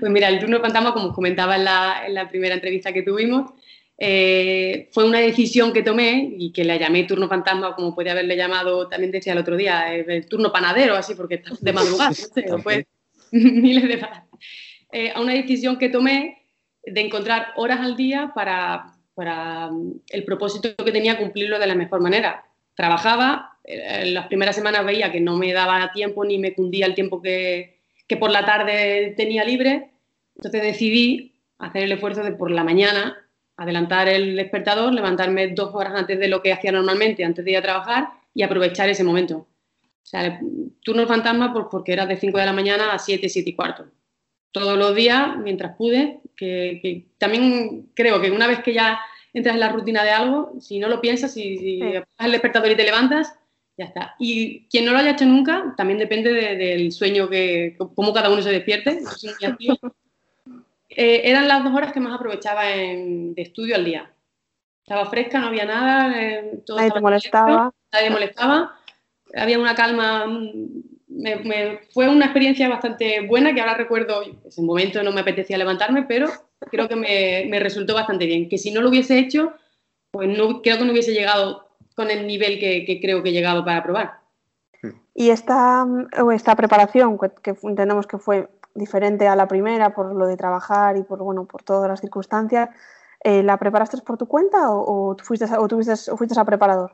Pues 0.00 0.10
mira, 0.10 0.28
el 0.28 0.40
turno 0.40 0.60
fantasma, 0.60 0.94
como 0.94 1.08
os 1.08 1.14
comentaba 1.14 1.56
en 1.56 1.64
la, 1.64 2.28
primera 2.30 2.54
entrevista 2.54 2.92
que 2.92 3.02
tuvimos, 3.02 3.50
eh, 3.96 4.88
fue 4.92 5.04
una 5.04 5.20
decisión 5.20 5.72
que 5.72 5.82
tomé 5.82 6.34
y 6.36 6.52
que 6.52 6.64
le 6.64 6.78
llamé 6.78 7.04
turno 7.04 7.28
fantasma, 7.28 7.74
como 7.74 7.94
puede 7.94 8.10
haberle 8.10 8.36
llamado, 8.36 8.88
también 8.88 9.12
decía 9.12 9.32
el 9.32 9.38
otro 9.38 9.56
día, 9.56 9.94
eh, 9.94 10.04
el 10.08 10.26
turno 10.26 10.50
panadero, 10.52 10.96
así, 10.96 11.14
porque 11.14 11.36
está 11.36 11.50
de 11.60 11.72
madrugada, 11.72 12.12
pues, 12.62 12.86
miles 13.30 13.84
de 13.84 14.06
eh, 14.92 15.12
a 15.14 15.20
una 15.20 15.32
decisión 15.32 15.78
que 15.78 15.88
tomé 15.88 16.46
de 16.84 17.00
encontrar 17.00 17.48
horas 17.56 17.80
al 17.80 17.96
día 17.96 18.32
para, 18.34 18.94
para 19.14 19.70
mm, 19.70 20.00
el 20.10 20.24
propósito 20.24 20.74
que 20.76 20.92
tenía 20.92 21.18
cumplirlo 21.18 21.58
de 21.58 21.66
la 21.66 21.74
mejor 21.74 22.00
manera. 22.00 22.44
Trabajaba, 22.74 23.58
eh, 23.64 24.02
en 24.02 24.14
las 24.14 24.26
primeras 24.26 24.56
semanas 24.56 24.84
veía 24.84 25.12
que 25.12 25.20
no 25.20 25.36
me 25.36 25.52
daba 25.52 25.90
tiempo 25.92 26.24
ni 26.24 26.38
me 26.38 26.54
cundía 26.54 26.86
el 26.86 26.94
tiempo 26.94 27.22
que, 27.22 27.78
que 28.06 28.16
por 28.16 28.30
la 28.30 28.44
tarde 28.44 29.14
tenía 29.16 29.44
libre, 29.44 29.90
entonces 30.36 30.62
decidí 30.62 31.34
hacer 31.58 31.84
el 31.84 31.92
esfuerzo 31.92 32.22
de 32.22 32.32
por 32.32 32.50
la 32.50 32.64
mañana 32.64 33.23
adelantar 33.56 34.08
el 34.08 34.36
despertador, 34.36 34.92
levantarme 34.92 35.48
dos 35.48 35.74
horas 35.74 35.94
antes 35.94 36.18
de 36.18 36.28
lo 36.28 36.42
que 36.42 36.52
hacía 36.52 36.72
normalmente, 36.72 37.24
antes 37.24 37.44
de 37.44 37.52
ir 37.52 37.56
a 37.58 37.62
trabajar 37.62 38.08
y 38.34 38.42
aprovechar 38.42 38.88
ese 38.88 39.04
momento. 39.04 39.36
O 39.36 40.06
sea, 40.06 40.40
turno 40.82 41.06
fantasma 41.06 41.52
pues, 41.52 41.66
porque 41.70 41.92
era 41.92 42.06
de 42.06 42.16
5 42.16 42.36
de 42.38 42.46
la 42.46 42.52
mañana 42.52 42.92
a 42.92 42.98
7, 42.98 43.28
7 43.28 43.50
y 43.50 43.54
cuarto. 43.54 43.86
Todos 44.52 44.78
los 44.78 44.94
días, 44.94 45.36
mientras 45.38 45.76
pude, 45.76 46.20
que, 46.36 46.78
que 46.82 47.06
también 47.18 47.90
creo 47.94 48.20
que 48.20 48.30
una 48.30 48.46
vez 48.46 48.62
que 48.62 48.74
ya 48.74 49.00
entras 49.32 49.54
en 49.54 49.60
la 49.60 49.70
rutina 49.70 50.04
de 50.04 50.10
algo, 50.10 50.52
si 50.60 50.78
no 50.78 50.88
lo 50.88 51.00
piensas, 51.00 51.32
si, 51.32 51.56
si 51.56 51.80
el 51.80 52.32
despertador 52.32 52.70
y 52.70 52.76
te 52.76 52.84
levantas, 52.84 53.34
ya 53.76 53.86
está. 53.86 54.14
Y 54.18 54.68
quien 54.68 54.84
no 54.84 54.92
lo 54.92 54.98
haya 54.98 55.12
hecho 55.12 55.26
nunca, 55.26 55.74
también 55.76 55.98
depende 55.98 56.32
del 56.32 56.92
sueño 56.92 57.28
que, 57.28 57.76
cómo 57.94 58.12
cada 58.12 58.30
uno 58.30 58.42
se 58.42 58.50
despierte. 58.50 59.00
eh, 60.88 61.22
eran 61.24 61.48
las 61.48 61.64
dos 61.64 61.74
horas 61.74 61.92
que 61.92 62.00
más 62.00 62.14
aprovechaba 62.14 62.70
en, 62.70 63.34
de 63.34 63.42
estudio 63.42 63.76
al 63.76 63.84
día. 63.84 64.10
Estaba 64.82 65.06
fresca, 65.06 65.40
no 65.40 65.46
había 65.46 65.64
nada, 65.64 66.20
eh, 66.20 66.62
todo 66.66 66.76
nadie 66.76 66.90
te 66.90 67.00
molestaba. 67.00 67.72
nadie 67.92 68.10
molestaba, 68.10 68.74
había 69.34 69.58
una 69.58 69.74
calma. 69.74 70.26
Me, 71.08 71.80
fue 71.92 72.08
una 72.08 72.26
experiencia 72.26 72.68
bastante 72.68 73.26
buena 73.26 73.54
que 73.54 73.60
ahora 73.60 73.74
recuerdo, 73.74 74.22
en 74.22 74.38
ese 74.44 74.60
momento 74.62 75.02
no 75.02 75.12
me 75.12 75.20
apetecía 75.20 75.56
levantarme, 75.56 76.02
pero 76.02 76.28
creo 76.70 76.88
que 76.88 76.96
me, 76.96 77.60
resultó 77.60 77.94
bastante 77.94 78.26
bien. 78.26 78.48
Que 78.48 78.58
si 78.58 78.72
no 78.72 78.80
lo 78.80 78.88
hubiese 78.90 79.18
hecho, 79.18 79.54
pues 80.10 80.28
no, 80.28 80.60
creo 80.60 80.76
que 80.78 80.84
no 80.84 80.92
hubiese 80.92 81.12
llegado 81.12 81.68
con 81.94 82.10
el 82.10 82.26
nivel 82.26 82.58
que, 82.58 82.98
creo 83.00 83.22
que 83.22 83.30
he 83.30 83.32
llegado 83.32 83.64
para 83.64 83.82
probar. 83.82 84.18
Y 85.14 85.30
esta, 85.30 85.86
esta 86.34 86.56
preparación, 86.56 87.18
que, 87.18 87.54
entendemos 87.62 88.06
que 88.06 88.18
fue 88.18 88.48
diferente 88.74 89.26
a 89.28 89.36
la 89.36 89.48
primera 89.48 89.94
por 89.94 90.14
lo 90.14 90.26
de 90.26 90.36
trabajar 90.36 90.96
y 90.96 91.02
por, 91.02 91.22
bueno, 91.22 91.46
por 91.46 91.62
todas 91.62 91.88
las 91.88 92.00
circunstancias, 92.00 92.70
eh, 93.22 93.42
¿la 93.42 93.56
preparaste 93.56 93.98
por 93.98 94.18
tu 94.18 94.26
cuenta 94.26 94.70
o, 94.70 95.16
fuiste, 95.22 95.46
o, 95.56 95.68
tuviste, 95.68 95.94
fuiste 96.16 96.38
a 96.38 96.44
preparador? 96.44 96.92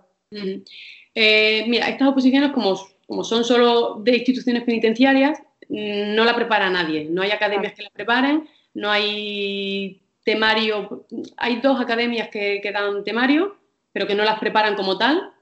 Eh, 1.15 1.65
mira, 1.69 1.89
estas 1.89 2.09
oposiciones, 2.09 2.53
como, 2.53 2.79
como 3.07 3.25
son 3.25 3.45
solo 3.45 3.97
de 3.97 4.19
instituciones 4.19 4.63
penitenciarias, 4.65 5.41
mm, 5.69 6.15
no 6.15 6.25
la 6.25 6.37
prepara 6.37 6.71
nadie. 6.71 7.07
No 7.11 7.23
hay 7.23 7.31
academias 7.31 7.73
que 7.75 7.83
la 7.83 7.91
preparen 7.91 8.49
no 8.75 8.91
hay 8.91 10.03
temario, 10.25 11.07
hay 11.37 11.61
dos 11.61 11.81
academias 11.81 12.29
que, 12.29 12.61
dan 12.73 13.05
temario, 13.05 13.57
pero 13.93 14.07
que 14.07 14.15
no 14.15 14.25
las 14.25 14.39
preparan 14.39 14.77
como 14.77 14.97
tal. 14.99 15.33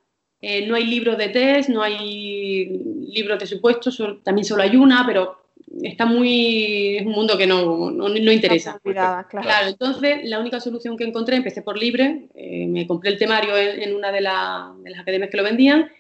Eh, 0.41 0.67
no 0.67 0.77
hay 0.77 0.87
libros 0.87 1.19
de 1.19 1.29
test, 1.29 1.69
no 1.69 1.83
hay 1.83 2.67
libros 3.13 3.39
de 3.39 3.47
supuestos, 3.47 4.03
también 4.23 4.45
solo 4.45 4.63
hay 4.63 4.77
una, 4.77 5.05
pero 5.05 5.37
está 5.83 6.07
muy. 6.07 6.97
es 6.97 7.07
un 7.07 7.13
mundo 7.13 7.37
que 7.37 7.47
no, 7.47 7.91
no, 7.91 8.33
interesa. 8.33 8.81
claro. 8.83 9.69
entonces 9.69 10.21
la 10.25 10.41
única 10.41 10.61
solución 10.61 10.97
que 10.97 11.05
encontré, 11.05 11.37
empecé 11.37 11.63
por 11.63 11.79
libre, 11.79 12.29
eh, 12.35 12.67
me 12.67 12.87
compré 12.87 13.11
el 13.11 13.19
temario 13.19 13.57
en, 13.57 13.95
una 13.95 14.13
de, 14.13 14.21
las 14.21 15.01
academias 15.01 15.31
que 15.31 15.37
lo 15.37 15.45
vendían 15.45 15.91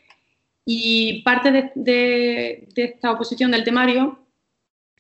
y 0.64 1.23
parte 1.23 1.73
de 1.75 2.69
esta 2.77 3.12
oposición 3.12 3.51
del 3.51 3.64
temario 3.64 4.19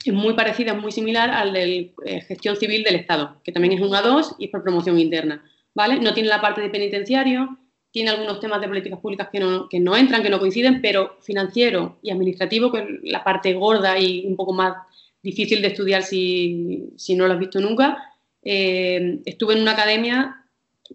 es 0.04 0.12
muy 0.12 0.34
parecida, 0.34 0.72
es 0.72 0.78
muy 0.78 0.92
similar 0.92 1.30
al 1.30 1.52
de 1.52 1.92
eh, 2.04 2.20
gestión 2.22 2.56
civil 2.56 2.82
del 2.84 2.96
Estado, 2.96 3.40
que 3.42 3.52
también 3.52 3.74
es 3.74 3.80
un 3.80 3.90
A2 3.90 4.36
y 4.38 4.46
es 4.46 4.50
por 4.50 4.62
promoción 4.62 4.98
interna. 4.98 5.44
¿vale? 5.74 6.00
No 6.00 6.14
tiene 6.14 6.28
la 6.28 6.40
parte 6.40 6.60
de 6.60 6.70
penitenciario, 6.70 7.58
tiene 7.90 8.10
algunos 8.10 8.40
temas 8.40 8.60
de 8.60 8.68
políticas 8.68 9.00
públicas 9.00 9.28
que 9.30 9.40
no, 9.40 9.68
que 9.68 9.80
no 9.80 9.96
entran, 9.96 10.22
que 10.22 10.30
no 10.30 10.38
coinciden, 10.38 10.80
pero 10.80 11.16
financiero 11.20 11.98
y 12.02 12.10
administrativo, 12.10 12.70
que 12.70 12.78
es 12.80 12.86
la 13.02 13.24
parte 13.24 13.54
gorda 13.54 13.98
y 13.98 14.26
un 14.26 14.36
poco 14.36 14.52
más 14.52 14.76
difícil 15.22 15.62
de 15.62 15.68
estudiar 15.68 16.02
si, 16.02 16.90
si 16.96 17.14
no 17.14 17.26
lo 17.26 17.34
has 17.34 17.38
visto 17.40 17.60
nunca, 17.60 18.14
eh, 18.42 19.20
estuve 19.24 19.54
en 19.54 19.62
una 19.62 19.72
academia 19.72 20.44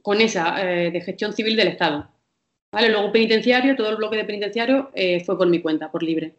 con 0.02 0.22
esa, 0.22 0.62
eh, 0.62 0.92
de 0.92 1.02
gestión 1.02 1.34
civil 1.34 1.56
del 1.56 1.70
Estado. 1.70 2.10
¿vale? 2.72 2.90
Luego 2.90 3.12
penitenciario, 3.12 3.76
todo 3.76 3.90
el 3.90 3.98
bloque 3.98 4.18
de 4.18 4.26
penitenciario 4.26 4.92
fue 5.26 5.38
por 5.38 5.48
mi 5.48 5.62
cuenta, 5.62 5.92
por 5.92 6.04
libre. 6.04 6.36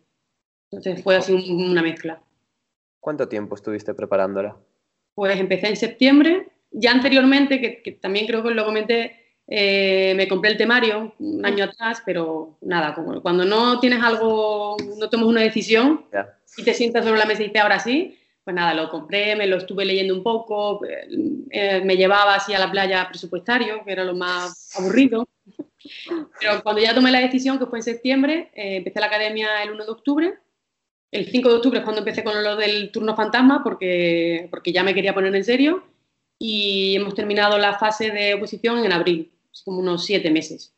Entonces 0.70 1.02
fue 1.02 1.16
así 1.16 1.32
una 1.32 1.82
mezcla. 1.82 2.20
¿Cuánto 3.00 3.28
tiempo 3.28 3.54
estuviste 3.54 3.94
preparándola? 3.94 4.56
Pues 5.14 5.38
empecé 5.38 5.68
en 5.68 5.76
septiembre. 5.76 6.48
Ya 6.70 6.90
anteriormente, 6.90 7.60
que, 7.60 7.92
también 7.92 8.26
creo 8.26 8.42
que 8.42 8.50
lo 8.50 8.64
comenté, 8.64 9.23
eh, 9.46 10.14
me 10.16 10.28
compré 10.28 10.50
el 10.50 10.56
temario 10.56 11.14
un 11.18 11.44
año 11.44 11.64
atrás, 11.64 12.02
pero 12.04 12.58
nada, 12.62 12.94
como 12.94 13.20
cuando 13.22 13.44
no 13.44 13.80
tienes 13.80 14.02
algo, 14.02 14.76
no 14.98 15.10
tomas 15.10 15.26
una 15.26 15.42
decisión 15.42 16.06
y 16.56 16.62
te 16.62 16.74
sientas 16.74 17.04
sobre 17.04 17.18
la 17.18 17.26
mesa 17.26 17.42
y 17.42 17.46
dices 17.46 17.62
ahora 17.62 17.78
sí, 17.78 18.18
pues 18.42 18.54
nada, 18.54 18.74
lo 18.74 18.90
compré, 18.90 19.36
me 19.36 19.46
lo 19.46 19.56
estuve 19.56 19.84
leyendo 19.84 20.14
un 20.14 20.22
poco, 20.22 20.80
eh, 20.86 21.82
me 21.84 21.96
llevaba 21.96 22.34
así 22.34 22.52
a 22.54 22.58
la 22.58 22.70
playa 22.70 23.08
presupuestario, 23.08 23.84
que 23.84 23.92
era 23.92 24.04
lo 24.04 24.14
más 24.14 24.76
aburrido. 24.76 25.28
Pero 26.40 26.62
cuando 26.62 26.82
ya 26.82 26.94
tomé 26.94 27.10
la 27.10 27.20
decisión, 27.20 27.58
que 27.58 27.66
fue 27.66 27.78
en 27.78 27.82
septiembre, 27.82 28.50
eh, 28.54 28.76
empecé 28.76 29.00
la 29.00 29.06
academia 29.06 29.62
el 29.62 29.72
1 29.72 29.84
de 29.84 29.90
octubre 29.90 30.38
el 31.14 31.30
5 31.30 31.48
de 31.48 31.54
octubre 31.54 31.78
es 31.78 31.84
cuando 31.84 32.00
empecé 32.00 32.24
con 32.24 32.42
lo 32.42 32.56
del 32.56 32.90
turno 32.90 33.14
fantasma, 33.14 33.62
porque, 33.62 34.48
porque 34.50 34.72
ya 34.72 34.82
me 34.82 34.94
quería 34.94 35.14
poner 35.14 35.32
en 35.36 35.44
serio. 35.44 35.84
Y 36.40 36.96
hemos 36.96 37.14
terminado 37.14 37.56
la 37.56 37.78
fase 37.78 38.10
de 38.10 38.34
oposición 38.34 38.84
en 38.84 38.92
abril, 38.92 39.30
como 39.62 39.78
unos 39.78 40.04
siete 40.04 40.30
meses. 40.30 40.74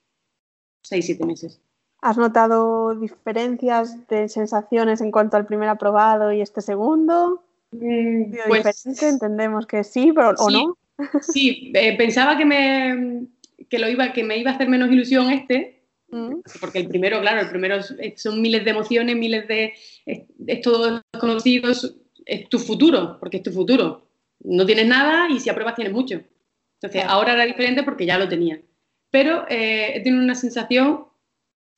Seis, 0.83 1.07
siete 1.07 1.25
meses. 1.25 1.61
¿Has 2.03 2.17
notado 2.17 2.95
diferencias 2.95 4.07
de 4.09 4.29
sensaciones 4.29 5.01
en 5.01 5.11
cuanto 5.11 5.37
al 5.37 5.47
primer 5.47 5.69
aprobado 5.69 6.33
y 6.33 6.41
este 6.41 6.61
segundo? 6.61 7.43
Mm, 7.73 8.35
pues, 8.49 9.03
Entendemos 9.03 9.67
que 9.67 9.83
sí, 9.83 10.13
pero 10.15 10.35
¿o 10.39 10.51
no? 10.51 10.77
Sí, 11.21 11.73
eh, 11.75 11.97
pensaba 11.97 12.39
que 12.39 12.45
me, 12.45 13.27
que, 13.69 13.79
lo 13.79 13.89
iba, 13.89 14.13
que 14.13 14.25
me 14.25 14.39
iba 14.39 14.51
a 14.51 14.55
hacer 14.55 14.69
menos 14.69 14.91
ilusión 14.91 15.31
este, 15.31 15.77
Mm. 16.11 16.41
Porque 16.61 16.79
el 16.79 16.89
primero, 16.89 17.21
claro, 17.21 17.41
el 17.41 17.51
primero 17.51 17.79
son 18.17 18.41
miles 18.41 18.65
de 18.65 18.71
emociones, 18.71 19.17
miles 19.17 19.49
de... 19.49 19.75
Es, 20.05 20.61
todo 20.63 21.03
desconocido, 21.13 21.71
es, 21.71 22.49
tu 22.49 22.59
futuro, 22.59 23.19
porque 23.21 23.39
es 23.39 23.43
tu 23.43 23.53
futuro. 23.53 24.09
No 24.41 24.67
tienes 24.67 24.87
nada 24.87 25.29
y 25.31 25.41
si 25.41 25.51
apruebas 25.51 25.75
tienes 25.75 25.93
mucho. 25.93 26.21
Entonces, 26.81 27.05
ahora 27.09 27.35
era 27.35 27.45
diferente 27.45 27.83
porque 27.83 28.07
ya 28.07 28.19
lo 28.19 28.29
tenía. 28.29 28.61
Pero 29.11 29.47
eh, 29.49 29.93
he 29.95 30.01
tenido 30.01 30.23
una 30.23 30.35
sensación 30.35 31.07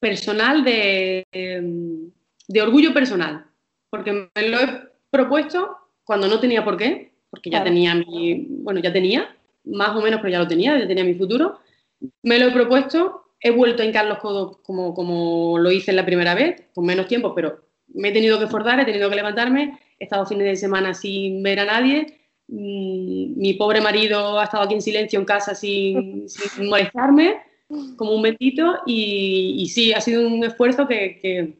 personal 0.00 0.64
de, 0.64 1.24
de, 1.32 2.62
orgullo 2.62 2.92
personal, 2.92 3.46
porque 3.90 4.12
me 4.12 4.48
lo 4.48 4.60
he 4.60 4.82
propuesto 5.10 5.76
cuando 6.04 6.28
no 6.28 6.40
tenía 6.40 6.64
por 6.64 6.76
qué, 6.76 7.12
porque 7.30 7.50
ya 7.50 7.62
tenía 7.64 7.94
mi, 7.94 8.46
bueno, 8.48 8.80
ya 8.80 8.92
tenía, 8.92 9.36
más 9.64 9.90
o 9.96 10.00
menos, 10.00 10.20
pero 10.20 10.32
ya 10.32 10.38
lo 10.38 10.48
tenía, 10.48 10.78
ya 10.78 10.86
tenía 10.86 11.04
mi 11.04 11.14
futuro. 11.14 11.60
Me 12.22 12.38
lo 12.38 12.46
he 12.46 12.52
propuesto 12.52 13.28
he 13.40 13.50
vuelto 13.50 13.82
a 13.82 13.86
hincar 13.86 14.06
los 14.06 14.18
codos 14.18 14.58
como, 14.58 14.94
como 14.94 15.58
lo 15.58 15.70
hice 15.70 15.90
en 15.90 15.96
la 15.96 16.06
primera 16.06 16.34
vez, 16.34 16.62
con 16.74 16.84
menos 16.84 17.06
tiempo, 17.06 17.34
pero 17.34 17.60
me 17.88 18.08
he 18.08 18.12
tenido 18.12 18.38
que 18.38 18.46
forzar, 18.46 18.80
he 18.80 18.84
tenido 18.84 19.08
que 19.08 19.16
levantarme, 19.16 19.78
he 19.98 20.04
estado 20.04 20.26
fines 20.26 20.46
de 20.46 20.56
semana 20.56 20.94
sin 20.94 21.42
ver 21.42 21.60
a 21.60 21.64
nadie, 21.64 22.06
mm, 22.06 22.17
mi 22.48 23.54
pobre 23.58 23.80
marido 23.80 24.38
ha 24.38 24.44
estado 24.44 24.64
aquí 24.64 24.74
en 24.74 24.82
silencio 24.82 25.18
en 25.18 25.26
casa 25.26 25.54
sin, 25.54 26.26
molestarme, 26.68 27.42
como 27.96 28.12
un 28.12 28.22
bendito, 28.22 28.78
y, 28.86 29.70
sí, 29.72 29.92
ha 29.92 30.00
sido 30.00 30.26
un 30.26 30.42
esfuerzo 30.42 30.88
que, 30.88 31.54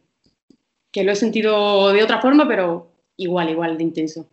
que 0.91 1.05
lo 1.05 1.13
he 1.13 1.17
sentido 1.17 1.93
de 1.93 2.03
otra 2.03 2.21
forma, 2.21 2.49
pero 2.49 2.91
igual, 3.17 3.51
igual 3.51 3.77
de 3.77 3.85
intenso. 3.85 4.29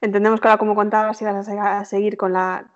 Entendemos 0.00 0.40
que 0.40 0.48
ahora, 0.48 0.58
como 0.58 0.74
contabas, 0.74 1.20
ibas 1.22 1.48
a 1.48 1.84
seguir 1.84 2.16
con 2.16 2.32
la 2.32 2.70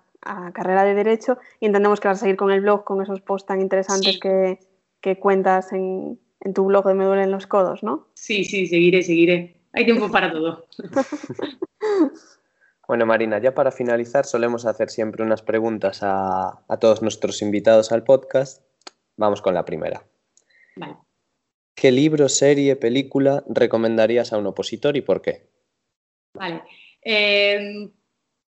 carrera 0.53 0.83
de 0.83 0.93
Derecho 0.93 1.39
y 1.59 1.65
entendemos 1.65 1.99
que 1.99 2.07
vas 2.07 2.17
a 2.19 2.21
seguir 2.21 2.37
con 2.37 2.51
el 2.51 2.61
blog, 2.61 2.83
con 2.83 3.01
esos 3.01 3.21
posts 3.21 3.47
tan 3.47 3.61
interesantes 3.61 4.19
que, 4.19 4.59
que, 4.99 5.17
cuentas 5.17 5.73
en, 5.73 6.19
en, 6.41 6.53
tu 6.53 6.65
blog 6.65 6.85
de 6.85 6.93
Me 6.93 7.05
duelen 7.05 7.31
los 7.31 7.47
codos, 7.47 7.81
¿no? 7.83 8.07
Sí, 8.13 8.43
sí, 8.43 8.67
seguiré, 8.67 9.01
seguiré. 9.01 9.55
Hay 9.73 9.85
tiempo 9.85 10.11
para 10.11 10.31
todo. 10.31 10.65
bueno, 12.91 13.05
Marina, 13.05 13.39
ya 13.39 13.55
para 13.55 13.71
finalizar 13.71 14.25
solemos 14.25 14.65
hacer 14.65 14.89
siempre 14.89 15.23
unas 15.23 15.41
preguntas 15.41 15.99
a, 16.03 16.61
a 16.67 16.77
todos 16.77 17.01
nuestros 17.01 17.41
invitados 17.41 17.93
al 17.93 18.03
podcast. 18.03 18.65
Vamos 19.15 19.41
con 19.41 19.53
la 19.53 19.63
primera. 19.63 20.05
Vale. 20.75 20.97
¿Qué 21.73 21.89
libro, 21.89 22.27
serie, 22.27 22.75
película 22.75 23.45
recomendarías 23.47 24.33
a 24.33 24.37
un 24.39 24.47
opositor 24.47 24.97
y 24.97 25.01
por 25.03 25.21
qué? 25.21 25.47
Vale. 26.33 26.63
Eh, 27.01 27.89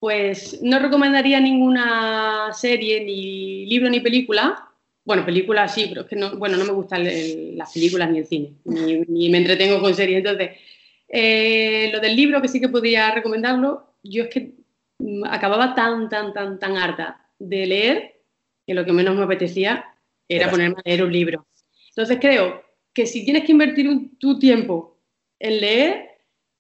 pues 0.00 0.60
no 0.60 0.80
recomendaría 0.80 1.38
ninguna 1.38 2.52
serie, 2.52 3.04
ni 3.04 3.66
libro, 3.66 3.88
ni 3.90 4.00
película. 4.00 4.72
Bueno, 5.04 5.24
película 5.24 5.68
sí, 5.68 5.86
pero 5.88 6.00
es 6.00 6.08
que 6.08 6.16
no, 6.16 6.36
bueno, 6.36 6.56
no 6.56 6.64
me 6.64 6.72
gustan 6.72 7.04
las 7.56 7.72
películas 7.72 8.10
ni 8.10 8.18
el 8.18 8.26
cine, 8.26 8.54
ni, 8.64 9.30
me 9.30 9.38
entretengo 9.38 9.80
con 9.80 9.94
series. 9.94 10.18
Entonces, 10.18 10.58
eh, 11.06 11.90
lo 11.92 12.00
del 12.00 12.16
libro, 12.16 12.42
que 12.42 12.48
sí 12.48 12.60
que 12.60 12.68
podría 12.68 13.12
recomendarlo, 13.12 13.91
yo 14.02 14.24
es 14.24 14.28
que 14.30 14.54
acababa 15.28 15.74
tan, 15.74 16.08
tan, 16.08 16.32
tan, 16.32 16.58
tan 16.58 16.76
harta 16.76 17.28
de 17.38 17.66
leer 17.66 18.22
que 18.66 18.74
lo 18.74 18.84
que 18.84 18.92
menos 18.92 19.16
me 19.16 19.24
apetecía 19.24 19.84
era 20.28 20.50
ponerme 20.50 20.76
a 20.78 20.88
leer 20.88 21.04
un 21.04 21.12
libro. 21.12 21.46
Entonces 21.88 22.18
creo 22.20 22.62
que 22.92 23.06
si 23.06 23.24
tienes 23.24 23.44
que 23.44 23.52
invertir 23.52 24.18
tu 24.18 24.38
tiempo 24.38 24.98
en 25.38 25.60
leer, 25.60 26.12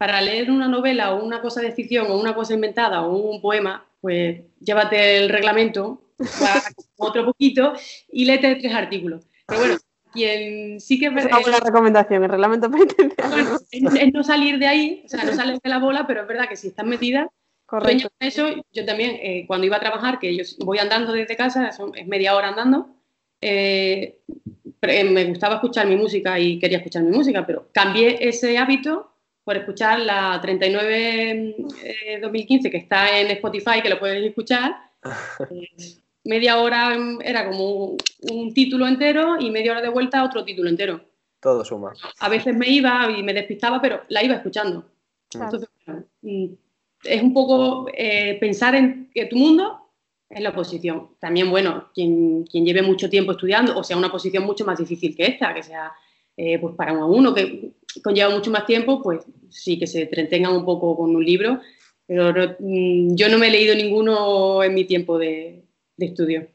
para 0.02 0.20
leer 0.20 0.50
una 0.50 0.66
novela 0.66 1.14
o 1.14 1.24
una 1.24 1.40
cosa 1.40 1.60
de 1.60 1.70
ficción 1.70 2.10
o 2.10 2.18
una 2.18 2.34
cosa 2.34 2.54
inventada 2.54 3.06
o 3.06 3.16
un 3.16 3.40
poema, 3.40 3.86
pues 4.00 4.40
llévate 4.58 5.18
el 5.18 5.28
reglamento, 5.28 6.02
otro 6.96 7.24
poquito 7.24 7.72
y 8.10 8.24
léete 8.24 8.56
tres 8.56 8.74
artículos. 8.74 9.28
Pero 9.46 9.60
bueno, 9.60 9.76
quien 10.12 10.80
sí 10.80 10.98
que... 10.98 11.06
Es 11.06 11.26
una 11.26 11.40
buena 11.40 11.58
recomendación, 11.58 12.24
el 12.24 12.30
reglamento 12.30 12.70
penitenciario. 12.70 13.58
es, 13.70 14.12
no 14.12 14.22
salir 14.22 14.58
de 14.58 14.66
ahí, 14.66 15.02
o 15.04 15.08
sea, 15.08 15.24
no 15.24 15.32
salir 15.32 15.58
de 15.62 15.70
la 15.70 15.78
bola, 15.78 16.06
pero 16.06 16.22
es 16.22 16.28
verdad 16.28 16.48
que 16.48 16.56
si 16.56 16.68
estás 16.68 16.86
metida... 16.86 17.28
Correcto. 17.66 18.10
Eso, 18.20 18.48
yo 18.70 18.84
también, 18.84 19.12
eh, 19.22 19.44
cuando 19.46 19.66
iba 19.66 19.78
a 19.78 19.80
trabajar, 19.80 20.18
que 20.18 20.36
yo 20.36 20.44
voy 20.58 20.78
andando 20.78 21.10
desde 21.14 21.36
casa, 21.36 21.70
es 21.70 22.06
media 22.06 22.36
hora 22.36 22.48
andando, 22.48 22.94
eh, 23.40 24.18
me 24.82 25.24
gustaba 25.24 25.56
escuchar 25.56 25.86
mi 25.86 25.96
música 25.96 26.38
y 26.38 26.58
quería 26.58 26.78
escuchar 26.78 27.02
mi 27.02 27.16
música, 27.16 27.46
pero 27.46 27.68
cambié 27.72 28.28
ese 28.28 28.58
hábito 28.58 29.12
por 29.44 29.56
escuchar 29.56 30.00
la 30.00 30.38
39 30.40 31.56
2015 32.20 32.68
eh, 32.68 32.70
que 32.70 32.76
está 32.76 33.18
en 33.18 33.28
Spotify, 33.32 33.82
que 33.82 33.90
lo 33.90 33.98
puedes 33.98 34.24
escuchar. 34.24 34.76
media 36.24 36.58
hora 36.60 36.96
era 37.24 37.48
como 37.48 37.96
un 38.30 38.54
título 38.54 38.86
entero 38.86 39.36
y 39.40 39.50
media 39.50 39.72
hora 39.72 39.82
de 39.82 39.88
vuelta 39.88 40.24
otro 40.24 40.44
título 40.44 40.68
entero. 40.68 41.00
Todo 41.40 41.64
suma. 41.64 41.92
A 42.20 42.28
veces 42.28 42.54
me 42.56 42.68
iba 42.68 43.10
y 43.10 43.22
me 43.22 43.34
despistaba, 43.34 43.80
pero 43.80 44.02
la 44.08 44.22
iba 44.22 44.36
escuchando. 44.36 44.84
Entonces, 45.34 45.68
mm, 46.22 46.46
es 47.04 47.22
un 47.22 47.34
poco 47.34 47.88
eh, 47.92 48.36
pensar 48.38 48.74
en 48.74 49.10
que 49.12 49.26
tu 49.26 49.36
mundo 49.36 49.90
es 50.28 50.40
la 50.40 50.54
posición. 50.54 51.10
También, 51.18 51.50
bueno, 51.50 51.88
quien, 51.94 52.44
quien 52.44 52.64
lleve 52.64 52.82
mucho 52.82 53.10
tiempo 53.10 53.32
estudiando, 53.32 53.76
o 53.76 53.82
sea, 53.82 53.96
una 53.96 54.10
posición 54.10 54.44
mucho 54.44 54.64
más 54.64 54.78
difícil 54.78 55.16
que 55.16 55.26
esta, 55.26 55.52
que 55.52 55.62
sea 55.62 55.92
eh, 56.36 56.58
pues 56.58 56.74
para 56.76 56.92
uno, 56.92 57.08
uno 57.08 57.34
que 57.34 57.72
conlleva 58.02 58.30
mucho 58.30 58.50
más 58.50 58.64
tiempo, 58.64 59.02
pues 59.02 59.20
sí 59.50 59.78
que 59.78 59.86
se 59.86 60.02
entretengan 60.02 60.54
un 60.54 60.64
poco 60.64 60.96
con 60.96 61.14
un 61.14 61.24
libro, 61.24 61.60
pero 62.06 62.32
mm, 62.58 63.14
yo 63.14 63.28
no 63.28 63.38
me 63.38 63.48
he 63.48 63.50
leído 63.50 63.74
ninguno 63.74 64.62
en 64.62 64.74
mi 64.74 64.84
tiempo 64.84 65.18
de, 65.18 65.62
estudio. 65.98 66.48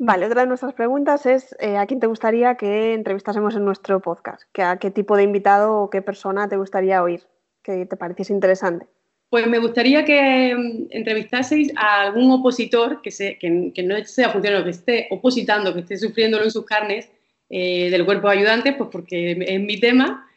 Vale, 0.00 0.26
otra 0.26 0.42
de 0.42 0.46
nuestras 0.46 0.74
preguntas 0.74 1.26
es 1.26 1.56
eh, 1.58 1.76
¿a 1.76 1.86
quién 1.86 1.98
te 1.98 2.06
gustaría 2.06 2.54
que 2.54 2.94
entrevistásemos 2.94 3.56
en 3.56 3.64
nuestro 3.64 4.00
podcast? 4.00 4.42
¿A 4.58 4.78
qué 4.78 4.92
tipo 4.92 5.16
de 5.16 5.24
invitado 5.24 5.76
o 5.76 5.90
qué 5.90 6.02
persona 6.02 6.48
te 6.48 6.56
gustaría 6.56 7.02
oír? 7.02 7.22
Que 7.62 7.84
te 7.84 7.96
pareciese 7.96 8.32
interesante. 8.32 8.86
Pues 9.28 9.46
me 9.48 9.58
gustaría 9.58 10.04
que 10.04 10.54
mm, 10.54 10.86
entrevistaseis 10.90 11.72
a 11.76 12.02
algún 12.02 12.30
opositor 12.30 13.02
que, 13.02 13.10
se, 13.10 13.38
que, 13.38 13.72
que 13.74 13.82
no 13.82 14.02
sea 14.04 14.30
funcionario, 14.30 14.64
que 14.64 14.70
esté 14.70 15.08
opositando, 15.10 15.74
que 15.74 15.80
esté 15.80 15.98
sufriéndolo 15.98 16.44
en 16.44 16.52
sus 16.52 16.64
carnes 16.64 17.10
eh, 17.50 17.90
del 17.90 18.04
cuerpo 18.04 18.28
de 18.28 18.38
ayudantes, 18.38 18.74
pues 18.76 18.90
porque 18.92 19.32
es 19.32 19.60
mi 19.60 19.80
tema, 19.80 20.28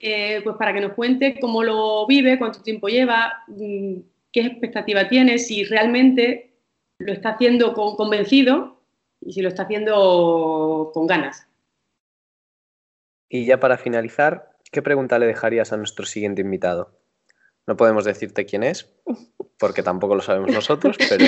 eh, 0.00 0.40
pues 0.44 0.56
para 0.56 0.74
que 0.74 0.80
nos 0.80 0.92
cuente 0.92 1.38
cómo 1.40 1.62
lo 1.62 2.06
vive, 2.06 2.38
cuánto 2.38 2.62
tiempo 2.62 2.88
lleva, 2.88 3.44
mm, 3.46 3.94
qué 4.32 4.40
expectativa 4.40 5.08
tiene, 5.08 5.38
si 5.38 5.64
realmente 5.64 6.47
lo 6.98 7.12
está 7.12 7.30
haciendo 7.30 7.74
con, 7.74 7.96
convencido 7.96 8.80
y 9.20 9.32
si 9.32 9.42
lo 9.42 9.48
está 9.48 9.62
haciendo 9.64 10.90
con 10.92 11.06
ganas. 11.06 11.46
Y 13.28 13.46
ya 13.46 13.60
para 13.60 13.78
finalizar, 13.78 14.56
¿qué 14.72 14.82
pregunta 14.82 15.18
le 15.18 15.26
dejarías 15.26 15.72
a 15.72 15.76
nuestro 15.76 16.06
siguiente 16.06 16.42
invitado? 16.42 16.98
No 17.66 17.76
podemos 17.76 18.04
decirte 18.04 18.46
quién 18.46 18.62
es, 18.62 18.90
porque 19.58 19.82
tampoco 19.82 20.14
lo 20.14 20.22
sabemos 20.22 20.52
nosotros, 20.52 20.96
pero... 21.08 21.26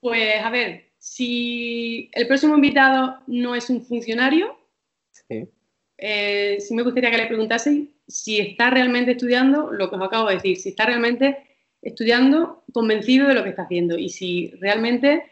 Pues 0.00 0.42
a 0.42 0.50
ver, 0.50 0.92
si 0.98 2.10
el 2.12 2.26
próximo 2.26 2.54
invitado 2.54 3.20
no 3.26 3.54
es 3.54 3.70
un 3.70 3.82
funcionario, 3.82 4.56
sí. 5.28 5.48
Eh, 5.96 6.58
me 6.70 6.82
gustaría 6.82 7.10
que 7.10 7.18
le 7.18 7.26
preguntaseis 7.26 7.88
si 8.06 8.40
está 8.40 8.68
realmente 8.68 9.12
estudiando 9.12 9.70
lo 9.70 9.88
que 9.88 9.96
os 9.96 10.02
acabo 10.02 10.28
de 10.28 10.34
decir, 10.34 10.56
si 10.56 10.70
está 10.70 10.86
realmente 10.86 11.53
estudiando 11.84 12.64
convencido 12.72 13.28
de 13.28 13.34
lo 13.34 13.44
que 13.44 13.50
está 13.50 13.62
haciendo 13.62 13.96
y 13.96 14.08
si 14.08 14.48
realmente 14.60 15.24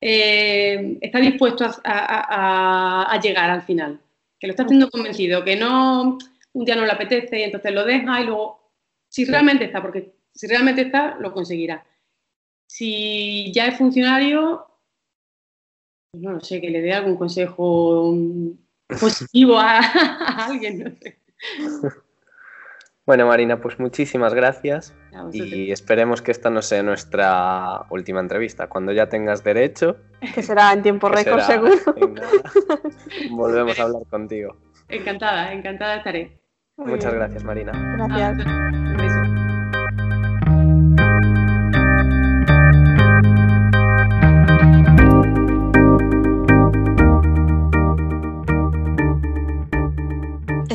eh, 0.00 0.98
está 1.00 1.18
dispuesto 1.18 1.64
a, 1.84 3.18
llegar 3.22 3.50
al 3.50 3.62
final, 3.62 4.00
que 4.38 4.46
lo 4.46 4.52
está 4.52 4.64
haciendo 4.64 4.90
convencido, 4.90 5.42
que 5.42 5.56
no 5.56 6.18
un 6.52 6.64
día 6.64 6.76
no 6.76 6.84
le 6.84 6.92
apetece 6.92 7.40
y 7.40 7.42
entonces 7.42 7.72
lo 7.72 7.84
deja 7.84 8.20
y 8.20 8.24
luego, 8.24 8.72
si 9.08 9.24
realmente 9.24 9.64
está, 9.64 9.82
porque 9.82 10.14
si 10.34 10.46
realmente 10.46 10.82
está, 10.82 11.16
lo 11.18 11.32
conseguirá. 11.32 11.84
Si 12.68 13.52
ya 13.52 13.66
es 13.66 13.78
funcionario, 13.78 14.66
no 16.14 16.32
lo 16.32 16.40
sé, 16.40 16.60
que 16.60 16.70
le 16.70 16.82
dé 16.82 16.92
algún 16.92 17.16
consejo 17.16 18.14
positivo 19.00 19.58
a, 19.58 19.78
alguien, 20.46 20.78
no 20.78 20.90
sé. 21.00 21.18
Bueno, 23.06 23.28
Marina, 23.28 23.60
pues 23.60 23.78
muchísimas 23.78 24.34
gracias 24.34 24.92
y 25.32 25.70
esperemos 25.70 26.22
que 26.22 26.32
esta 26.32 26.50
no 26.50 26.60
sea 26.60 26.82
nuestra 26.82 27.82
última 27.88 28.18
entrevista. 28.18 28.66
Cuando 28.66 28.90
ya 28.92 29.08
tengas 29.08 29.44
derecho, 29.44 29.96
que 30.34 30.42
será 30.42 30.72
en 30.72 30.82
tiempo 30.82 31.08
récord 31.08 31.40
seguro, 31.42 31.76
volvemos 33.30 33.78
a 33.78 33.84
hablar 33.84 34.02
contigo. 34.10 34.56
Encantada, 34.88 35.52
encantada 35.52 35.96
estaré. 35.98 36.40
Muchas 36.76 37.14
gracias, 37.14 37.44
Marina. 37.44 37.72
Gracias. 37.96 38.85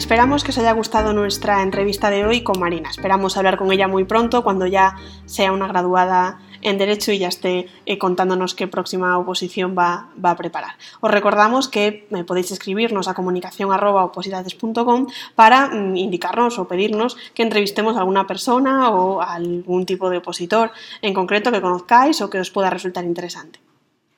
Esperamos 0.01 0.43
que 0.43 0.49
os 0.49 0.57
haya 0.57 0.71
gustado 0.71 1.13
nuestra 1.13 1.61
entrevista 1.61 2.09
de 2.09 2.25
hoy 2.25 2.41
con 2.41 2.59
Marina. 2.59 2.89
Esperamos 2.89 3.37
hablar 3.37 3.55
con 3.55 3.71
ella 3.71 3.87
muy 3.87 4.03
pronto, 4.03 4.43
cuando 4.43 4.65
ya 4.65 4.95
sea 5.25 5.51
una 5.51 5.67
graduada 5.67 6.39
en 6.63 6.79
Derecho 6.79 7.11
y 7.11 7.19
ya 7.19 7.27
esté 7.27 7.67
eh, 7.85 7.99
contándonos 7.99 8.55
qué 8.55 8.65
próxima 8.67 9.15
oposición 9.19 9.75
va, 9.77 10.09
a 10.23 10.35
preparar. 10.35 10.71
Os 11.01 11.11
recordamos 11.11 11.67
que 11.67 12.07
me 12.09 12.23
podéis 12.23 12.49
escribirnos 12.51 13.07
a 13.07 13.13
comunicación.opositades.com 13.13 15.05
para 15.35 15.67
mm, 15.67 15.95
indicarnos 15.95 16.57
o 16.57 16.67
pedirnos 16.67 17.15
que 17.35 17.43
entrevistemos 17.43 17.95
a 17.95 17.99
alguna 17.99 18.25
persona 18.25 18.89
o 18.89 19.21
a 19.21 19.35
algún 19.35 19.85
tipo 19.85 20.09
de 20.09 20.17
opositor 20.17 20.71
en 21.03 21.13
concreto 21.13 21.51
que 21.51 21.61
conozcáis 21.61 22.21
o 22.21 22.29
que 22.31 22.39
os 22.39 22.49
pueda 22.49 22.71
resultar 22.71 23.05
interesante. 23.05 23.59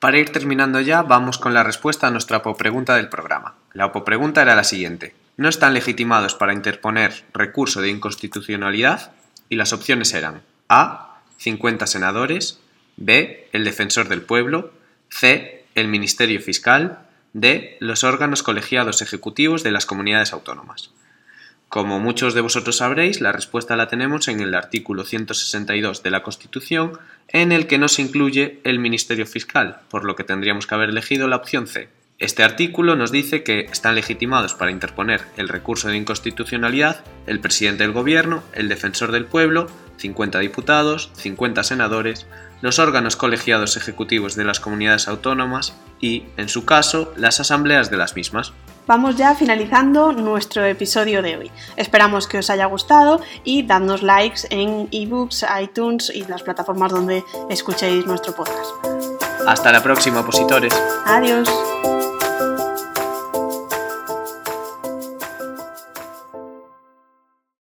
Para 0.00 0.16
ir 0.16 0.32
terminando 0.32 0.80
ya, 0.80 1.02
vamos 1.02 1.36
con 1.36 1.52
la 1.52 1.62
respuesta 1.62 2.06
a 2.06 2.10
nuestra 2.10 2.42
pregunta 2.42 2.96
del 2.96 3.10
programa. 3.10 3.56
La 3.74 3.92
pregunta 3.92 4.40
era 4.40 4.54
la 4.54 4.64
siguiente 4.64 5.23
no 5.36 5.48
están 5.48 5.74
legitimados 5.74 6.34
para 6.34 6.52
interponer 6.52 7.24
recurso 7.32 7.80
de 7.80 7.90
inconstitucionalidad 7.90 9.12
y 9.48 9.56
las 9.56 9.72
opciones 9.72 10.14
eran 10.14 10.42
A. 10.68 11.20
50 11.38 11.86
senadores, 11.86 12.60
B. 12.96 13.48
el 13.52 13.64
defensor 13.64 14.08
del 14.08 14.22
pueblo, 14.22 14.72
C. 15.10 15.64
el 15.74 15.88
Ministerio 15.88 16.40
Fiscal, 16.40 17.00
D. 17.32 17.76
los 17.80 18.04
órganos 18.04 18.42
colegiados 18.42 19.02
ejecutivos 19.02 19.62
de 19.62 19.72
las 19.72 19.86
comunidades 19.86 20.32
autónomas. 20.32 20.90
Como 21.68 21.98
muchos 21.98 22.34
de 22.34 22.40
vosotros 22.40 22.76
sabréis, 22.76 23.20
la 23.20 23.32
respuesta 23.32 23.74
la 23.74 23.88
tenemos 23.88 24.28
en 24.28 24.40
el 24.40 24.54
artículo 24.54 25.02
162 25.02 26.04
de 26.04 26.10
la 26.12 26.22
Constitución, 26.22 27.00
en 27.26 27.50
el 27.50 27.66
que 27.66 27.78
no 27.78 27.88
se 27.88 28.02
incluye 28.02 28.60
el 28.62 28.78
Ministerio 28.78 29.26
Fiscal, 29.26 29.80
por 29.88 30.04
lo 30.04 30.14
que 30.14 30.22
tendríamos 30.22 30.68
que 30.68 30.74
haber 30.76 30.90
elegido 30.90 31.26
la 31.26 31.34
opción 31.34 31.66
C. 31.66 31.88
Este 32.20 32.44
artículo 32.44 32.94
nos 32.94 33.10
dice 33.10 33.42
que 33.42 33.60
están 33.72 33.96
legitimados 33.96 34.54
para 34.54 34.70
interponer 34.70 35.22
el 35.36 35.48
recurso 35.48 35.88
de 35.88 35.96
inconstitucionalidad 35.96 37.04
el 37.26 37.40
presidente 37.40 37.82
del 37.82 37.92
gobierno, 37.92 38.44
el 38.52 38.68
defensor 38.68 39.10
del 39.10 39.26
pueblo, 39.26 39.66
50 39.96 40.38
diputados, 40.38 41.10
50 41.16 41.64
senadores, 41.64 42.26
los 42.60 42.78
órganos 42.78 43.16
colegiados 43.16 43.76
ejecutivos 43.76 44.36
de 44.36 44.44
las 44.44 44.60
comunidades 44.60 45.08
autónomas 45.08 45.74
y, 46.00 46.24
en 46.36 46.48
su 46.48 46.64
caso, 46.64 47.12
las 47.16 47.40
asambleas 47.40 47.90
de 47.90 47.96
las 47.96 48.14
mismas. 48.14 48.52
Vamos 48.86 49.16
ya 49.16 49.34
finalizando 49.34 50.12
nuestro 50.12 50.64
episodio 50.64 51.20
de 51.20 51.36
hoy. 51.36 51.50
Esperamos 51.76 52.28
que 52.28 52.38
os 52.38 52.50
haya 52.50 52.66
gustado 52.66 53.20
y 53.42 53.64
dadnos 53.64 54.02
likes 54.02 54.42
en 54.50 54.88
ebooks, 54.92 55.44
iTunes 55.60 56.12
y 56.14 56.24
las 56.24 56.42
plataformas 56.42 56.92
donde 56.92 57.24
escuchéis 57.50 58.06
nuestro 58.06 58.34
podcast. 58.34 59.13
Hasta 59.46 59.72
la 59.72 59.82
próxima, 59.82 60.20
opositores. 60.20 60.72
Adiós. 61.06 61.48